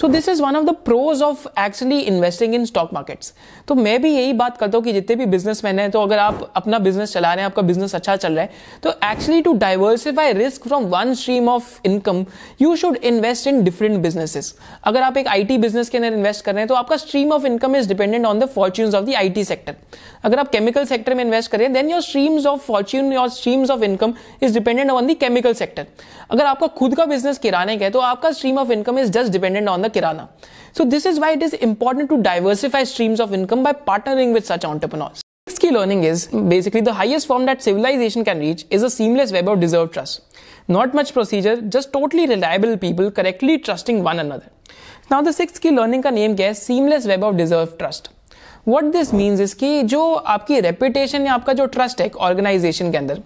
So 0.00 0.08
this 0.08 0.28
is 0.28 0.42
one 0.42 0.56
of 0.56 0.64
the 0.64 0.70
pros 0.84 1.22
of 1.22 1.46
actually 1.60 1.98
investing 2.00 2.54
in 2.54 2.64
stock 2.64 2.92
markets 2.94 3.32
तो 3.68 3.74
मैं 3.74 4.00
भी 4.02 4.10
यही 4.10 4.32
बात 4.32 4.56
करता 4.58 4.78
हूँ 4.78 4.84
कि 4.84 4.92
जितने 4.92 5.16
भी 5.16 5.26
बिजनेसमैन 5.26 5.78
हैं 5.78 5.90
तो 5.90 6.00
अगर 6.00 6.18
आप 6.18 6.52
अपना 6.56 6.78
बिज़नेस 6.78 7.12
चला 7.12 7.32
रहे 7.34 7.42
हैं, 7.42 7.46
आपका 7.46 7.62
बिज़नेस 7.62 7.94
अच्छा 7.94 8.16
चल 8.16 8.32
रहा 8.32 8.44
है 8.44 8.50
तो 8.82 8.90
actually 9.04 9.40
to 9.42 9.52
diversify 9.52 10.32
risk 10.32 10.66
from 10.68 10.84
one 10.86 11.14
stream 11.14 11.48
of 11.48 11.80
income 11.84 12.24
you 12.62 12.74
should 12.76 12.96
invest 12.96 13.46
in 13.46 13.62
different 13.64 13.98
businesses 14.02 14.54
अगर 14.84 15.02
आप 15.02 15.16
एक 15.16 15.28
आईटी 15.28 15.58
बिज़नेस 15.58 15.88
के 15.88 15.98
अंदर 15.98 16.12
इन्वेस्ट 16.12 16.44
कर 16.44 16.52
रहे 16.52 16.60
हैं 16.60 16.68
तो 16.68 16.74
आपका 16.74 16.96
stream 16.96 17.32
of 17.32 17.46
income 17.46 17.76
is 17.76 17.88
dependent 17.88 18.26
on 18.26 18.38
the 18.38 18.48
fortunes 18.48 18.94
of 18.94 19.04
the 19.04 19.14
IT 19.14 19.44
sector 19.44 19.74
अगर 20.24 20.38
आप 20.38 20.48
केमिकल 20.48 20.84
सेक्टर 20.84 21.14
में 21.14 21.24
इन्वेस्ट 21.24 21.50
करें 21.50 21.72
then 21.72 21.90
your 21.90 22.00
streams 22.00 22.46
of 22.46 22.60
fortune 22.60 23.12
your 23.12 23.28
streams 23.28 23.70
of 23.70 23.82
income 23.84 24.14
is 24.42 24.54
dependent 24.54 24.90
on 24.90 25.06
the 25.06 25.16
chemical 25.16 25.54
sector 25.54 25.86
अगर 26.30 26.44
आपका 26.44 26.66
खुद 26.78 26.94
का 26.96 27.04
बिज़नेस 27.06 27.38
किराने 27.38 27.76
का 27.76 27.84
है 27.84 27.90
तो 27.90 28.00
आपका 28.02 28.30
stream 28.30 28.58
of 28.58 28.72
income 28.72 28.98
is 28.98 29.10
just 29.10 29.32
dependent 29.32 29.68
on 29.68 29.84
the 29.86 29.92
kirana 29.92 30.28
So 30.78 30.84
this 30.84 31.06
is 31.06 31.18
why 31.18 31.28
it 31.32 31.42
is 31.42 31.54
important 31.54 32.10
to 32.10 32.16
diversify 32.24 32.82
streams 32.88 33.20
of 33.24 33.30
income 33.36 33.62
by 33.66 33.72
partnering 33.72 34.34
with 34.34 34.44
such 34.44 34.64
entrepreneurs. 34.70 35.22
Next 35.46 35.60
key 35.60 35.70
learning 35.70 36.02
is 36.04 36.26
basically 36.50 36.82
the 36.88 36.92
highest 36.92 37.28
form 37.30 37.46
that 37.46 37.62
civilization 37.62 38.26
can 38.26 38.40
reach 38.40 38.64
is 38.78 38.82
a 38.82 38.90
seamless 38.90 39.32
web 39.32 39.48
of 39.48 39.60
deserved 39.60 39.94
trust. 39.94 40.42
Not 40.68 40.98
much 40.98 41.14
procedure, 41.14 41.54
just 41.76 41.92
totally 41.94 42.26
reliable 42.26 42.76
people 42.76 43.10
correctly 43.10 43.56
trusting 43.58 44.02
one 44.02 44.18
another. 44.18 44.50
Now 45.10 45.22
the 45.22 45.32
sixth 45.32 45.62
key 45.62 45.74
learning 45.78 46.02
का 46.02 46.12
name 46.18 46.36
क्या 46.36 46.46
है 46.46 46.54
seamless 46.60 47.08
web 47.12 47.26
of 47.30 47.40
deserved 47.40 47.78
trust. 47.78 48.12
What 48.68 48.84
this 48.92 49.12
means 49.14 49.40
is 49.40 49.54
कि 49.56 49.82
जो 49.82 50.02
आपकी 50.34 50.60
reputation 50.60 51.26
या 51.26 51.34
आपका 51.34 51.52
जो 51.52 51.66
trust 51.74 52.00
है 52.00 52.08
ऑर्गेनाइजेशन 52.28 52.90
के 52.92 52.98
अंदर 52.98 53.20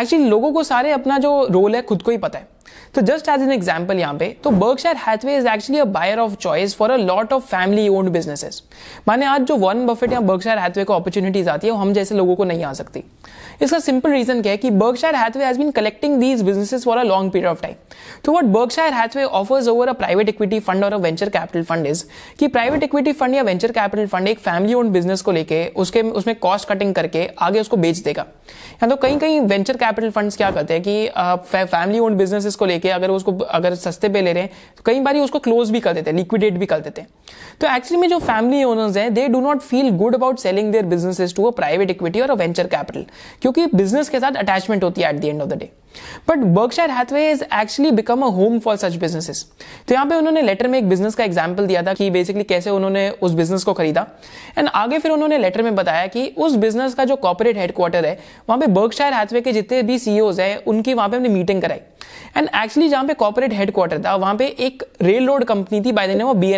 एक्चुअली 0.00 0.28
लोगों 0.28 0.52
को 0.52 0.62
सारे 0.64 0.92
अपना 0.92 1.18
जो 1.18 1.32
रोल 1.50 1.74
है 1.74 1.82
खुद 1.90 2.02
को 2.02 2.10
ही 2.10 2.18
पता 2.18 2.38
है 2.38 2.48
तो 2.94 3.00
जस्ट 3.02 3.28
एज 3.28 3.42
एन 3.42 3.52
एग्ज़ाम्पल 3.52 3.98
यहाँ 3.98 4.14
पे 4.14 4.26
तो 4.44 4.50
Berkshire 4.52 4.96
Hathaway 4.96 5.36
is 5.36 5.48
actually 5.48 5.80
a 5.80 5.84
buyer 5.86 6.18
of 6.18 6.34
choice 6.36 6.74
for 6.76 6.90
a 6.90 6.96
lot 6.96 7.32
of 7.32 7.42
family 7.46 7.88
owned 7.88 8.10
businesses 8.10 8.62
माने 9.08 9.26
आज 9.26 9.42
जो 9.42 9.56
वन 9.56 9.86
बफेट 9.86 10.12
या 10.12 10.20
बर्कशायर 10.22 10.58
हैथवे 10.58 10.84
को 10.84 10.94
अपॉर्चुनिटीज़ 10.94 11.48
आती 11.48 11.66
है, 11.66 11.72
वो 11.72 11.78
हम 11.78 11.92
जैसे 11.92 12.14
लोगों 12.14 12.36
को 12.36 12.44
नहीं 12.44 12.64
आ 12.64 12.72
सकती। 12.72 13.04
इसका 13.62 13.78
सिंपल 13.78 14.10
रीजन 14.10 14.40
क्या 14.42 14.52
है 14.52 14.58
कि 14.58 14.70
Berkshire 14.72 15.14
Hathaway 15.16 15.44
has 15.44 15.58
been 15.58 15.70
collecting 15.70 16.18
these 16.20 16.42
businesses 16.42 16.84
for 16.84 16.98
a 16.98 17.02
long 17.02 17.32
period 17.32 17.50
of 17.50 17.62
time 17.62 17.74
तो 18.24 18.32
what 18.32 18.44
Berkshire 18.46 18.92
Hathaway 18.92 19.24
offers 19.24 19.68
over 19.68 19.88
a 19.88 19.92
private 19.94 20.28
equity 20.28 20.60
fund 20.60 20.84
और 20.84 20.92
a 20.92 20.96
venture 20.98 21.28
capital 21.28 21.62
fund 21.64 21.86
is 21.86 22.04
कि 22.38 22.48
प्राइवेट 22.48 22.82
इक्विटी 22.82 23.12
फंड 23.12 23.34
या 23.34 23.42
venture 23.42 23.72
capital 23.72 24.06
fund 24.06 24.28
एक 24.28 24.38
family 24.38 24.74
owned 24.74 24.92
business 24.92 25.22
को 25.22 25.32
लेके, 25.32 25.66
उसके, 25.66 26.02
उसमें 26.02 26.34
cost 26.36 26.68
cutting 26.68 26.94
करके 26.94 27.28
आगे 27.38 27.60
उसको 27.60 27.76
बेच 27.76 27.98
देगा। 27.98 28.26
या 28.82 28.88
तो 28.88 28.96
कहीं 28.96 29.18
कहीं 29.18 29.40
वेंचर 29.42 29.76
कैपिटल 29.76 30.10
फंड्स 30.10 30.36
क्या 30.36 30.50
करते 30.50 30.74
हैं 30.74 30.82
कि 30.82 31.08
फैमिली 31.50 31.98
ओन्ड 31.98 32.18
बिज़नेस 32.18 32.46
को 32.58 32.66
लेके 32.66 32.90
अगर 32.90 33.10
उसको 33.10 33.38
अगर 33.40 33.74
सस्ते 33.76 34.08
पे 34.08 34.22
ले 34.22 34.32
रहे 34.32 34.42
हैं 34.42 34.50
तो 34.76 34.82
कई 34.86 35.00
बार 35.00 35.16
उसको 35.18 35.38
क्लोज 35.38 35.70
भी 35.70 35.80
कर 35.80 35.94
देते 35.94 36.10
हैं 36.10 36.16
लिक्विडेट 36.18 36.54
भी 36.54 36.66
कर 36.66 36.80
देते 36.80 37.00
हैं। 37.00 37.08
तो 37.60 37.66
एक्चुअली 37.66 38.00
में 38.00 38.08
जो 38.08 38.18
फैमिली 38.20 38.62
ओनर्स 38.64 38.96
हैं 38.96 39.12
they 39.14 39.26
do 39.28 39.40
not 39.40 39.60
feel 39.62 39.90
good 39.96 40.14
about 40.14 40.38
selling 40.38 40.70
their 40.72 40.86
businesses 40.86 41.34
to 41.36 41.44
a 41.44 41.50
private 41.52 41.90
equity 41.90 42.20
और 42.20 42.30
अ 42.30 42.34
वेंचर 42.36 42.66
कैपिटल 42.66 43.04
क्योंकि 43.42 43.66
बिज़नेस 43.74 44.08
के 44.08 44.20
साथ 44.20 44.36
अटैचमेंट 44.36 44.84
होती 44.84 45.02
है 45.02 45.10
at 45.10 45.20
the 45.20 45.24
end 45.24 45.42
of 45.42 45.48
the 45.48 45.58
day 45.58 45.70
but 46.28 46.38
Berkshire 46.54 46.90
Hathaway 46.90 47.30
is 47.30 47.42
actually 47.54 47.90
become 47.92 48.22
a 48.22 48.26
home 48.32 48.58
for 48.58 48.76
such 48.76 48.96
businesses 48.96 49.44
तो 49.88 49.94
यहाँ 49.94 50.06
पे 50.06 50.14
उन्होंने 50.14 50.42
लेटर 50.42 50.68
में 50.68 50.78
एक 50.78 50.88
बिज़नेस 50.88 51.14
का 51.14 51.24
एग्ज़ाम्पल 51.24 51.66
दिया 51.66 51.82
था 51.82 51.94
कि 51.94 52.10
बेसिकली 52.10 52.44
कैसे 52.44 52.70
उन्होंने 52.70 53.08
उस 53.10 53.32
बिज़नेस 53.32 53.64
को 53.64 53.72
खरीदा। 53.72 54.06
एंड 54.58 54.68
आगे 54.68 54.98
फिर 54.98 55.10
उन्होंने 55.12 55.38
लेटर 55.38 55.62
में 55.62 55.74
बताया 55.74 56.06
कि 56.06 56.26
उस 56.38 56.54
बिज़नेस 56.56 56.94
का 56.94 57.04
जो 57.04 57.16
कॉपोरेट 57.18 57.56
हेडक्वार्टर 57.56 58.06
है, 58.06 58.18
वहाँ 58.48 58.58
पे 58.60 58.66
बर्कशायर 58.68 59.14
हैथवे 59.14 59.40
के 59.40 59.52
जितने 59.52 59.82
भी 59.82 59.98
सीईओज 59.98 60.40
है, 60.40 60.56
उनकी 60.58 60.94
वहाँ 60.94 61.08
पे 61.08 61.16
हमने 61.16 61.28
मीटिंग 61.28 61.62
कराई। 61.62 61.80
एंड 62.36 62.48
एक्चुअली 62.54 62.88
जहाँ 62.88 63.04
पे 63.04 63.14
कॉपोरेट 63.14 63.52
हेडक्वार्टर 63.52 64.02
था 64.04 64.14
वहाँ 64.16 64.34
पे 64.36 64.46
एक 64.60 64.82
रेल 65.02 65.26
रोड 65.26 65.44
कंपनी 65.44 65.80
थी 65.80 65.92
by 65.92 66.08
the 66.08 66.16
name 66.18 66.28
of 66.28 66.36
B 66.36 66.56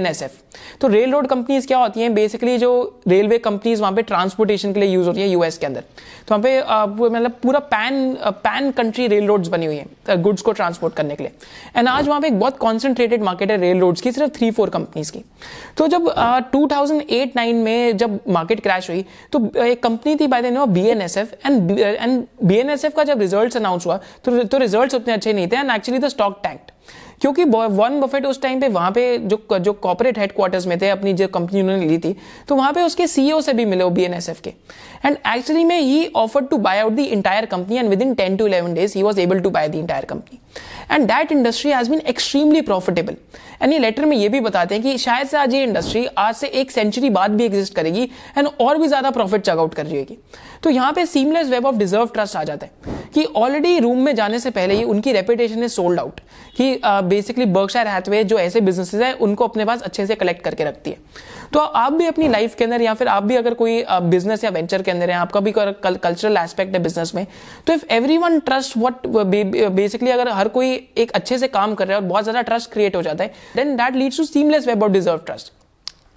तो 0.80 0.88
रेल 0.88 1.12
रोड 1.12 1.26
कंपनीज़ 1.26 1.66
क्या 1.66 1.78
होती 1.78 2.00
हैं? 2.00 2.12
बेसिकली 2.14 2.56
जो 2.58 3.00
रेलवे 3.08 3.38
कंपनीज़ 3.38 3.80
वहाँ 3.80 3.92
पे 3.94 4.02
ट्रांसपोर्टेशन 4.02 4.72
के 4.72 4.80
लिए 4.80 4.88
यूज़ 4.88 5.06
होती 5.08 5.20
है 5.20 5.28
यूएस 5.28 5.58
के 5.58 5.66
अंदर. 5.66 5.80
तो 6.28 6.34
वहाँ 6.34 6.42
पे 6.42 7.08
मतलब 7.10 7.32
पूरा 7.42 7.58
pan 7.74 8.14
pan 8.44 8.70
country 8.70 9.06
rail 9.06 9.26
roads 9.26 9.48
बनी 9.48 9.66
हुई 9.66 9.76
है 9.76 10.16
गुड्स 10.22 10.42
को 10.42 10.52
ट्रांसपोर्ट 10.52 10.94
करने 10.94 11.16
के 11.16 11.22
लिए. 11.22 11.32
एंड 11.76 11.88
आज 11.88 12.08
वहाँ 12.08 12.20
पे 12.20 12.26
एक 12.26 12.38
बहुत 12.40 12.58
कॉन्सेंट्रेटेड 12.58 13.22
मार्केट 13.22 13.50
है 13.50 13.56
रेल 13.60 13.80
रोड्स 13.80 14.00
की 14.00 14.12
सिर्फ़ 14.12 14.30
थ्री 14.36 14.50
फोर 14.50 14.70
कंपनीज़ 14.70 15.12
की. 15.12 15.22
तो 15.76 15.86
जब 15.88 16.12
टू 16.52 16.66
थाउज़ेंड 16.72 17.02
एट 17.10 17.36
नाइन 17.36 17.56
में 17.56 17.96
जब 17.96 18.18
मार्केट 18.28 18.60
क्रैश 18.62 18.90
हुई 18.90 19.04
तो 19.32 19.64
एक 19.64 19.82
कंपनी 19.82 20.16
थी 20.16 20.26
by 20.26 20.42
B 20.42 20.86
N 20.88 21.02
S 21.02 21.16
F 21.16 21.34
and 21.46 21.78
and 21.78 22.24
B 22.42 22.56
N 22.56 22.70
S 22.70 22.84
F 22.84 22.94
का 22.94 23.04
जब 23.04 23.20
रिज़ल्ट 23.20 23.56
अनाउंस 23.56 23.86
हुआ 23.86 24.00
तो, 24.24 24.42
तो 24.44 24.58
रिज़ल्ट 24.58 24.94
उतने 24.94 25.14
अच्छे 25.14 25.32
नहीं 25.32 25.48
थे. 25.48 25.59
And 25.60 25.70
actually 25.70 26.00
the 26.00 26.08
stock 26.08 26.40
tanked 26.44 26.70
क्योंकि 27.20 27.44
वन 27.44 28.00
बफेट 28.00 28.26
उस 28.26 28.40
टाइम 28.42 28.60
पे 28.60 28.68
वहाँ 28.68 28.90
पे 28.90 29.02
जो 29.18 29.58
जो 29.58 29.72
कॉपोरेट 29.72 30.18
हेडक्वार्टर्स 30.18 30.66
में 30.66 30.78
थे, 30.80 30.88
अपनी 30.88 31.12
जो 31.12 31.26
कंपनी 31.28 31.60
उन्होंने 31.62 31.86
ली 31.86 31.98
थी 31.98 32.14
तो 32.48 32.56
वहाँ 32.56 32.72
पे 32.72 32.82
उसके 32.82 33.06
सीईओ 33.06 33.40
से 33.40 33.52
भी 33.52 33.64
मिले 33.64 33.84
वो 33.84 33.90
बीएनएसएफ 33.90 34.40
के। 34.40 34.50
एंड 35.04 35.16
एक्चुअली 35.28 35.64
में 35.64 35.78
he 35.78 36.06
offered 36.16 36.48
to 36.48 36.56
buy 36.58 36.78
out 36.80 36.92
the 36.92 36.98
entire 37.00 37.46
company 37.46 37.76
and 37.76 37.88
within 38.02 38.14
ten 38.14 38.36
to 38.36 38.46
eleven 38.46 38.74
days 38.74 38.94
he 38.96 39.02
was 39.02 39.20
able 39.20 39.40
to 39.40 39.50
buy 39.50 39.68
the 39.68 39.74
entire 39.74 40.04
company 40.04 40.38
and 40.90 41.06
that 41.08 41.32
industry 41.32 41.70
has 41.72 41.90
been 41.90 42.00
extremely 42.08 42.60
profitable 42.60 43.16
and 43.62 43.72
ये 43.72 43.78
letter 43.78 44.04
में 44.04 44.16
ये 44.16 44.28
भी 44.28 44.40
बताते 44.40 44.74
हैं 44.74 44.82
कि 44.84 44.96
शायद 44.98 45.28
से 45.28 45.36
आज 45.38 45.54
ये 45.54 45.62
इंडस्ट्री 45.62 46.06
आज 46.18 46.34
से 46.34 46.46
एक 46.60 46.70
सेंचुरी 46.70 47.10
बाद 47.10 47.30
भी 47.30 47.44
एग्जिस्ट 47.44 47.74
करेगी 47.74 48.02
एंड 48.38 48.48
और 48.60 48.78
भी 48.78 48.88
ज़्यादा 48.88 49.10
प्रॉफिट 49.10 49.42
चकआउट 49.42 49.74
कर 49.74 49.86
रहेगी 49.86 50.16
तो 50.62 50.70
यहाँ 50.70 50.92
पे 50.92 51.04
seamless 51.06 51.48
web 51.48 51.66
of 51.66 51.76
deserved 51.76 52.06
trust 52.14 52.36
आ 52.36 52.44
जाता 52.44 52.66
है 52.66 52.98
कि 53.14 53.24
ऑलरेडी 53.36 53.78
रूम 53.78 53.98
में 53.98 54.14
जाने 54.14 54.40
से 54.40 54.50
पहले 54.50 54.74
ही 54.74 54.84
उनकी 54.84 55.12
रेपुटेशन 55.12 55.62
इज़ 55.64 55.72
सोल्ड 55.72 56.00
आउट 56.00 56.20
कि 56.56 56.74
बेसिकली 57.10 57.44
बर्कशायर 57.48 57.88
हैथवे 57.88 58.22
जो 58.24 58.38
ऐसे 58.38 58.60
बिजनेसेस 58.62 59.02
है, 59.02 59.12
उनको 59.14 59.46
अपने 59.46 59.64
पास 59.64 59.82
अच्छे 59.82 60.06
से 60.06 60.14
कलेक्ट 60.16 60.42
करके 60.44 60.64
रखती 60.64 60.90
है। 60.90 60.96
तो 61.52 61.60
आप 61.60 61.92
भी 61.92 62.06
अपनी 62.06 62.28
लाइफ 62.28 62.54
के 62.54 62.64
अंदर 62.64 62.82
या 62.82 62.94
फिर 62.94 63.08
आप 63.08 63.22
भी 63.22 63.36
अगर 63.36 63.54
कोई 63.54 63.82
बिज़नेस 63.90 64.44
या 64.44 64.50
वेंचर 64.50 64.82
के 64.82 64.90
अंदर 64.90 65.10
है, 65.10 65.16
आपका 65.16 65.40
भी 65.40 65.52
कल्चरल 65.56 66.36
एस्पेक्ट 66.36 66.74
है 66.74 66.82
बिज़नेस 66.82 67.14
में 67.14 67.26
तो 67.66 67.72
if 67.72 67.84
every 67.92 68.18
one 68.18 68.38
trust 68.40 68.76
what 68.76 69.06
basically 69.06 70.10
अगर 70.10 70.28
हर 70.30 70.48
कोई 70.50 70.74
एक 70.96 71.12
अच्छे 71.12 71.38
से 71.38 71.48
काम 71.50 71.74
कर 71.74 71.86
रहा 71.86 71.96
है 71.96 72.02
और 72.02 72.08
बहुत 72.08 72.24
ज़्यादा 72.24 72.42
ट्रस्ट 72.42 72.72
क्रिएट 72.72 72.96
हो 72.96 73.02
जाता 73.02 73.24
है 73.24 73.32
then 73.56 73.76
that 73.76 73.96
leads 73.96 74.16
to 74.16 74.24
seamless 74.26 74.66
web 74.66 74.82
of 74.82 74.92
deserved 74.92 75.18
trust 75.26 75.52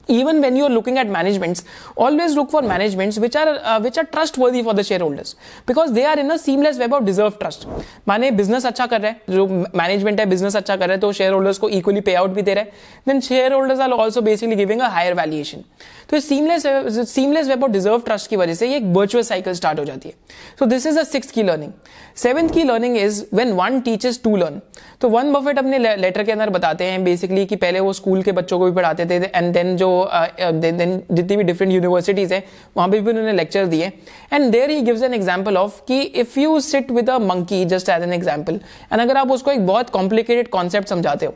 even 0.07 0.41
when 0.41 0.55
you 0.55 0.65
are 0.65 0.69
looking 0.69 0.97
at 0.97 1.07
managements 1.07 1.63
always 1.95 2.35
look 2.35 2.49
for 2.51 2.61
managements 2.61 3.17
which 3.17 3.35
are 3.35 3.59
uh, 3.59 3.79
which 3.79 3.97
are 3.97 4.05
trustworthy 4.05 4.63
for 4.63 4.73
the 4.73 4.83
shareholders. 4.83 5.35
Because 5.65 5.93
they 5.93 6.05
are 6.05 6.19
in 6.19 6.31
a 6.31 6.37
seamless 6.37 6.77
web 6.77 6.93
of 6.93 7.05
deserved 7.05 7.39
trust. 7.39 7.65
माने 8.07 8.31
business 8.31 8.65
अच्छा 8.65 8.85
कर 8.85 9.01
रहा 9.01 9.11
है 9.11 9.35
जो 9.35 9.47
management 9.75 10.19
है 10.19 10.25
business 10.29 10.55
अच्छा 10.55 10.75
कर 10.75 10.87
रहा 10.87 10.93
है 10.93 10.99
तो 10.99 11.11
शेयर 11.13 11.33
होल्डर्स 11.33 11.57
को 11.57 11.69
इक्वली 11.69 12.01
पे 12.01 12.13
आउट 12.15 12.29
भी 12.29 12.41
दे 12.41 12.53
रहा 12.53 12.63
है। 12.63 12.71
Then 13.07 13.19
shareholders 13.53 13.79
are 13.79 13.91
also 13.91 14.21
basically 14.21 14.55
giving 14.55 14.81
a 14.81 14.87
higher 14.89 15.13
valuation 15.13 15.63
तो 16.09 16.19
seamless 16.19 16.63
seamless 17.09 17.47
web 17.47 17.63
of 17.63 17.71
deserved 17.71 18.01
trust 18.05 18.29
की 18.29 18.35
वजह 18.35 18.53
से 18.53 18.67
ये 18.67 18.77
एक 18.77 18.83
वर्चुअल 18.95 19.23
साइकिल 19.23 19.53
स्टार्ट 19.53 19.79
हो 19.79 19.85
जाती 19.85 20.09
है। 20.09 20.15
So 20.59 20.65
this 20.65 20.85
is 20.87 20.99
a 20.99 21.03
six 21.03 21.31
key 21.31 21.43
learning 21.43 21.71
seventh 22.23 22.49
key 22.53 22.63
learning 22.63 22.97
is 22.97 23.23
when 23.33 23.51
one 23.53 23.79
teachers 23.81 24.21
to 24.23 24.35
learn 24.37 24.59
तो 25.01 25.09
वन 25.09 25.31
बफेट 25.33 25.59
अपने 25.59 25.77
लेटर 25.95 26.23
के 26.23 26.31
अंदर 26.31 26.49
बताते 26.49 26.85
हैं 26.85 27.03
बेसिकली 27.03 27.45
कि 27.45 27.55
पहले 27.55 27.79
वो 27.79 27.93
स्कूल 27.93 28.21
के 28.23 28.31
बच्चों 28.31 28.59
को 28.59 28.65
भी 28.65 28.71
पढ़ाते 28.71 29.05
थे 29.05 29.15
एंड 29.25 29.53
देन 29.53 29.75
जो 29.77 29.89
जितनी 31.11 31.37
भी 31.37 31.43
डिफरेंट 31.43 31.71
यूनिवर्सिटीज 31.73 32.33
है, 32.33 32.43
वहाँ 32.77 32.89
पर 32.89 32.99
भी 32.99 33.09
उन्होंने 33.11 33.33
लेक्चर 33.33 33.65
दिए। 33.65 33.91
And 34.33 34.51
there 34.51 34.69
he 34.69 34.81
gives 34.81 35.03
an 35.03 35.13
example 35.13 35.57
of 35.57 35.79
कि 35.87 36.01
if 36.01 36.39
you 36.39 36.59
sit 36.61 36.91
with 36.91 37.09
a 37.09 37.17
monkey 37.21 37.63
just 37.65 37.89
as 37.89 38.03
an 38.03 38.13
example 38.13 38.59
and 38.93 39.01
अगर 39.01 39.17
आप 39.17 39.31
उसको 39.31 39.51
एक 39.51 39.65
बहुत 39.67 39.89
कॉम्प्लिकेटेड 39.89 40.47
कॉन्सेप्ट 40.49 40.89
समझाते 40.89 41.25
हो 41.25 41.35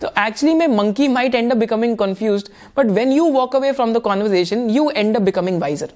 तो 0.00 0.08
एक्चुअली 0.18 0.54
में 0.54 0.66
monkey 0.68 1.08
might 1.08 1.34
end 1.34 1.52
up 1.52 1.58
becoming 1.58 1.96
confused 1.96 2.48
but 2.78 2.86
when 2.86 3.12
you 3.12 3.30
walk 3.32 3.56
away 3.56 3.72
from 3.72 3.92
the 3.92 3.98
conversation 4.04 4.68
you 4.70 4.90
end 4.90 5.16
up 5.16 5.22
becoming 5.22 5.60
wiser 5.60 5.90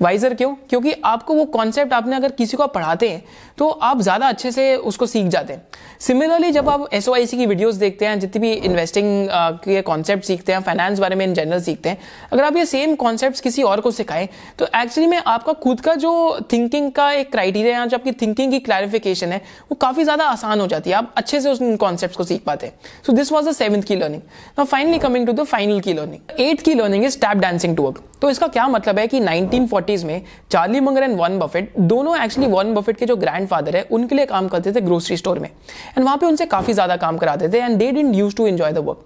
wiser 0.00 0.34
क्यों? 0.34 0.54
क्योंकि 0.70 0.92
आपको 1.04 1.34
वो 1.34 1.44
कॉन्सेप्ट 1.46 1.92
आपने 1.92 2.16
अगर 2.16 2.30
किसी 2.32 2.56
को 2.56 2.66
पढ़ाते 2.68 3.08
हैं 3.08 3.22
तो 3.58 3.68
आप 3.68 4.00
ज़्यादा 4.00 4.28
अच्छे 4.28 4.50
से 4.52 4.74
उसको 4.76 5.06
सीख 5.06 5.26
जाते 5.26 5.52
हैं। 5.52 5.66
सिमिलरली 6.00 6.50
जब 6.52 6.68
आप 6.68 6.88
एस 6.92 7.08
की 7.30 7.46
वीडियोस 7.46 7.74
देखते 7.76 8.06
हैं, 8.06 8.18
जितनी 8.20 8.40
भी 8.40 8.52
इन्वेस्टिंग 8.52 9.28
के 9.64 9.80
कॉन्सेप्ट 9.82 10.24
सीखते 10.24 10.52
हैं 10.52 10.60
फाइनेंस 10.62 10.98
बारे 10.98 11.16
में 11.16 11.24
इन 11.26 11.34
जनरल 11.34 11.60
सीखते 11.62 11.88
हैं, 11.88 11.98
अगर 12.32 12.44
आप 12.44 12.56
ये 12.56 12.64
सेम 12.66 12.94
कॉन्सेप्ट 12.96 13.40
किसी 13.42 13.62
और 13.62 13.80
को 13.80 13.90
सिखाएँ 13.92 14.28
तो 14.58 14.66
एक्चुअली 14.76 15.06
में 15.06 15.18
आपका 15.18 15.52
खुद 15.54 15.80
का 15.80 15.94
जो 15.96 16.12
थिंकिंग 16.52 16.90
का 16.92 17.10
एक 17.12 17.30
क्राइटेरिया 17.32 17.84
जो 17.86 17.96
आपकी 17.96 18.12
थिंकिंग 18.14 18.52
की 18.52 18.58
क्लैरिफिकेशन 18.60 19.32
है, 19.32 19.40
वो 19.70 19.74
काफ़ी 19.76 20.04
ज़्यादा 20.04 20.24
आसान 20.26 20.60
हो 20.60 20.66
जाती 20.66 20.90
है। 20.90 20.96
आप 20.96 21.12
अच्छे 21.16 21.40
से 21.40 21.50
उन 21.50 21.76
कॉन्सेप्ट 21.78 22.16
को 22.16 22.24
सीख 22.24 22.42
पाते 22.44 22.66
हैं। 22.66 23.02
So 23.06 23.12
this 23.12 23.32
was 23.32 23.48
the 23.48 23.52
seventh 23.54 23.82
key 23.82 23.96
learning 23.96 24.22
now 24.58 24.64
finally 24.66 24.98
coming 24.98 25.26
to 25.26 25.32
the 25.32 25.44
final 25.44 25.80
key 25.80 25.92
learning 25.92 26.40
eight 26.40 26.60
key 26.60 26.74
learning 26.74 27.04
is 27.04 27.18
tap 27.18 27.36
dancing 27.38 27.76
to 27.76 27.82
work 27.82 28.02
तो 28.22 28.30
इसका 28.30 28.46
क्या 28.48 28.66
मतलब 28.68 28.98
है 28.98 29.06
कि 29.06 29.20
1940s 29.20 30.04
में 30.04 30.22
Charlie 30.50 30.80
Munger 30.80 31.02
and 31.02 31.16
Warren 31.18 31.38
Buffett 31.38 31.72
दोनों 31.78 32.16
एक्चुअली 32.18 32.50
वन 32.50 32.72
बफेट 32.74 32.96
के 32.96 33.06
जो 33.06 33.16
ग्रैंड 33.16 33.48
फादर 33.48 33.76
है, 33.76 33.82
उनके 33.82 34.14
लिए 34.14 34.26
काम 34.26 34.48
करते 34.48 34.72
थे 34.72 34.80
ग्रोसरी 34.80 35.16
स्टोर 35.16 35.38
में। 35.38 35.48
एंड 35.48 36.04
वहाँ 36.04 36.16
पे 36.16 36.26
उनसे 36.26 36.46
काफ़ी 36.46 36.72
ज़्यादा 36.72 36.96
काम 36.98 37.18
कराते 37.18 37.48
थे 37.48 37.58
and 37.58 37.78
they 37.78 37.90
didn't 37.90 38.14
use 38.16 38.36
to 38.36 38.46
enjoy 38.46 38.72
the 38.72 38.78
work 38.80 39.04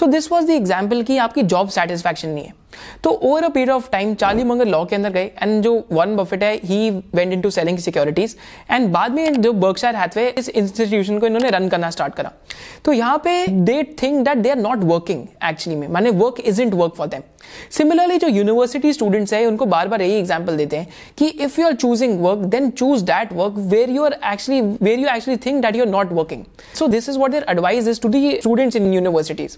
so 0.00 0.06
this 0.06 0.32
was 0.32 0.46
the 0.46 0.50
example 0.52 1.02
की 1.02 1.18
आपकी 1.18 1.42
जॉब 1.44 1.68
सेटिस्फैक्शन 1.70 2.28
नहीं 2.28 2.44
है। 2.44 2.57
तो 3.04 3.10
over 3.10 3.44
a 3.44 3.48
period 3.48 3.70
of 3.70 3.90
time 3.92 4.14
Charlie 4.14 4.44
Munger 4.44 4.66
law 4.66 4.84
के 4.84 4.96
अंदर 4.96 5.10
गए 5.10 5.30
एंड 5.42 5.62
जो 5.62 5.74
वन 5.92 6.16
बफेट 6.16 6.42
है 6.42 6.54
he 6.64 6.90
went 6.90 7.32
into 7.32 7.50
selling 7.50 7.78
securities 7.78 8.36
and 8.70 8.88
बाद 8.92 9.12
में 9.12 9.40
जो 9.42 9.52
बर्कशायर 9.54 9.96
हैथवे 9.96 10.28
इस 10.38 10.48
इंस्टीट्यूशन 10.48 11.18
को 11.18 11.26
इन्होंने 11.26 11.50
रन 11.50 11.68
करना 11.68 11.90
स्टार्ट 11.90 12.14
करा। 12.14 12.32
तो 12.84 12.92
यहाँ 12.92 13.18
पे 13.24 13.46
they 13.46 13.82
think 14.02 14.24
that 14.24 14.38
they 14.38 14.50
are 14.50 14.56
not 14.58 14.84
working 14.84 15.26
actually 15.44 15.78
में, 15.80 15.88
माने 15.88 16.10
work 16.12 16.40
isn't 16.62 16.74
work 16.74 16.94
for 16.96 17.06
them 17.08 17.22
similarly 17.72 18.16
जो 18.18 18.28
यूनिवर्सिटी 18.28 18.92
स्टूडेंट्स 18.92 19.32
है, 19.32 19.44
उनको 19.46 19.66
बार 19.66 19.88
बार 19.88 20.02
यही 20.02 20.14
एग्ज़ाम्पल 20.14 20.56
देते 20.56 20.76
हैं 20.76 20.88
कि 21.18 21.26
if 21.26 21.60
you 21.60 21.66
are 21.66 21.74
choosing 21.74 22.20
work 22.22 22.38
then 22.48 22.68
choose 22.70 23.04
that 23.04 23.32
work 23.32 23.54
where 23.68 23.90
you 23.90 24.04
are 24.04 24.16
actually 24.32 24.60
where 24.60 24.98
you 24.98 25.08
actually 25.08 25.36
think 25.46 25.62
that 25.62 25.76
you 25.76 25.84
are 25.84 25.90
not 25.90 26.12
working 26.12 26.44
so 26.78 26.86
this 26.86 27.08
is 27.08 27.18
what 27.18 27.30
their 27.30 27.46
advice 27.50 27.88
is 27.88 28.00
to 28.00 28.08
the 28.08 28.36
students 28.36 28.76
in 28.76 28.92
universities 28.94 29.56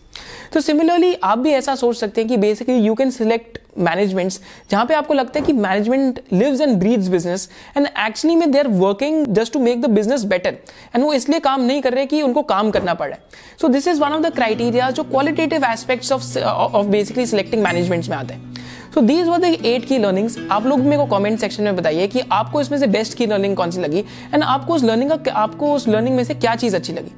तो 0.52 0.60
similarly 0.60 1.14
आप 1.22 1.38
भी 1.38 1.52
ऐसा 1.52 1.74
सोच 1.74 1.96
सकते 1.96 2.20
हैं 2.20 2.28
कि 2.28 2.36
basically 2.36 2.76
you 2.76 2.94
can 3.10 3.18
select 3.18 3.58
managements 3.78 4.40
जहाँ 4.70 4.84
पे 4.86 4.94
आपको 4.94 5.14
लगता 5.14 5.40
है 5.40 5.46
कि 5.46 5.52
management 5.52 6.20
lives 6.32 6.60
and 6.60 6.78
breeds 6.78 7.08
business 7.08 7.48
and 7.76 7.86
actually 7.86 8.36
में 8.36 8.50
they 8.50 8.58
are 8.58 8.68
working 8.68 9.26
just 9.34 9.52
to 9.52 9.58
make 9.58 9.80
the 9.82 9.90
business 9.90 10.24
better 10.24 10.56
and 10.94 11.04
वो 11.04 11.12
इसलिए 11.14 11.40
काम 11.40 11.62
नहीं 11.62 11.82
कर 11.82 11.94
रहे 11.94 12.06
कि 12.06 12.22
उनको 12.22 12.42
काम 12.44 12.70
करना 12.70 12.94
पड़। 12.94 13.08
रहा 13.08 13.16
है 13.16 13.58
so 13.60 13.68
this 13.68 13.88
is 13.88 14.00
one 14.00 14.12
of 14.12 14.22
the 14.22 14.34
criteria 14.34 14.90
जो 14.90 15.02
qualitative 15.04 15.64
aspects 15.64 16.12
of 16.12 16.38
of 16.38 16.86
basically 16.86 17.26
selecting 17.26 17.62
managements 17.62 18.08
में 18.08 18.16
आते 18.16 18.34
हैं। 18.34 18.54
So 18.94 19.00
these 19.00 19.26
were 19.28 19.38
the 19.38 19.44
eight 19.44 19.84
key 19.84 19.98
learnings 19.98 20.36
आप 20.52 20.66
लोग 20.66 20.80
मेरे 20.80 20.96
को 20.96 21.06
कमेंट 21.16 21.38
सेक्शन 21.40 21.62
में 21.62 21.76
बताइए 21.76 22.06
कि 22.06 22.22
आपको 22.32 22.60
इसमें 22.60 22.78
से 22.78 22.86
बेस्ट 22.88 23.16
की 23.18 23.26
लर्निंग 23.26 23.56
कौन 23.56 23.70
सी 23.70 23.80
लगी 23.80 24.04
एंड 24.34 24.42
आपको 24.42 24.74
उस 24.74 24.84
लर्निंग 24.84 25.10
का, 25.10 25.32
आपको 25.32 25.72
उस 25.74 25.88
लर्निंग 25.88 26.16
में 26.16 26.24
से 26.24 26.34
क्या 26.34 26.54
चीज़ 26.56 26.76
अच्छी 26.76 26.92
लगी। 26.92 27.12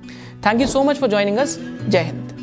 Thank 0.47 0.61
you 0.61 0.67
so 0.67 0.83
much 0.83 0.97
for 0.97 1.11
joining 1.11 1.39
us 1.39 1.59
जय 1.89 2.01
हिंद। 2.01 2.42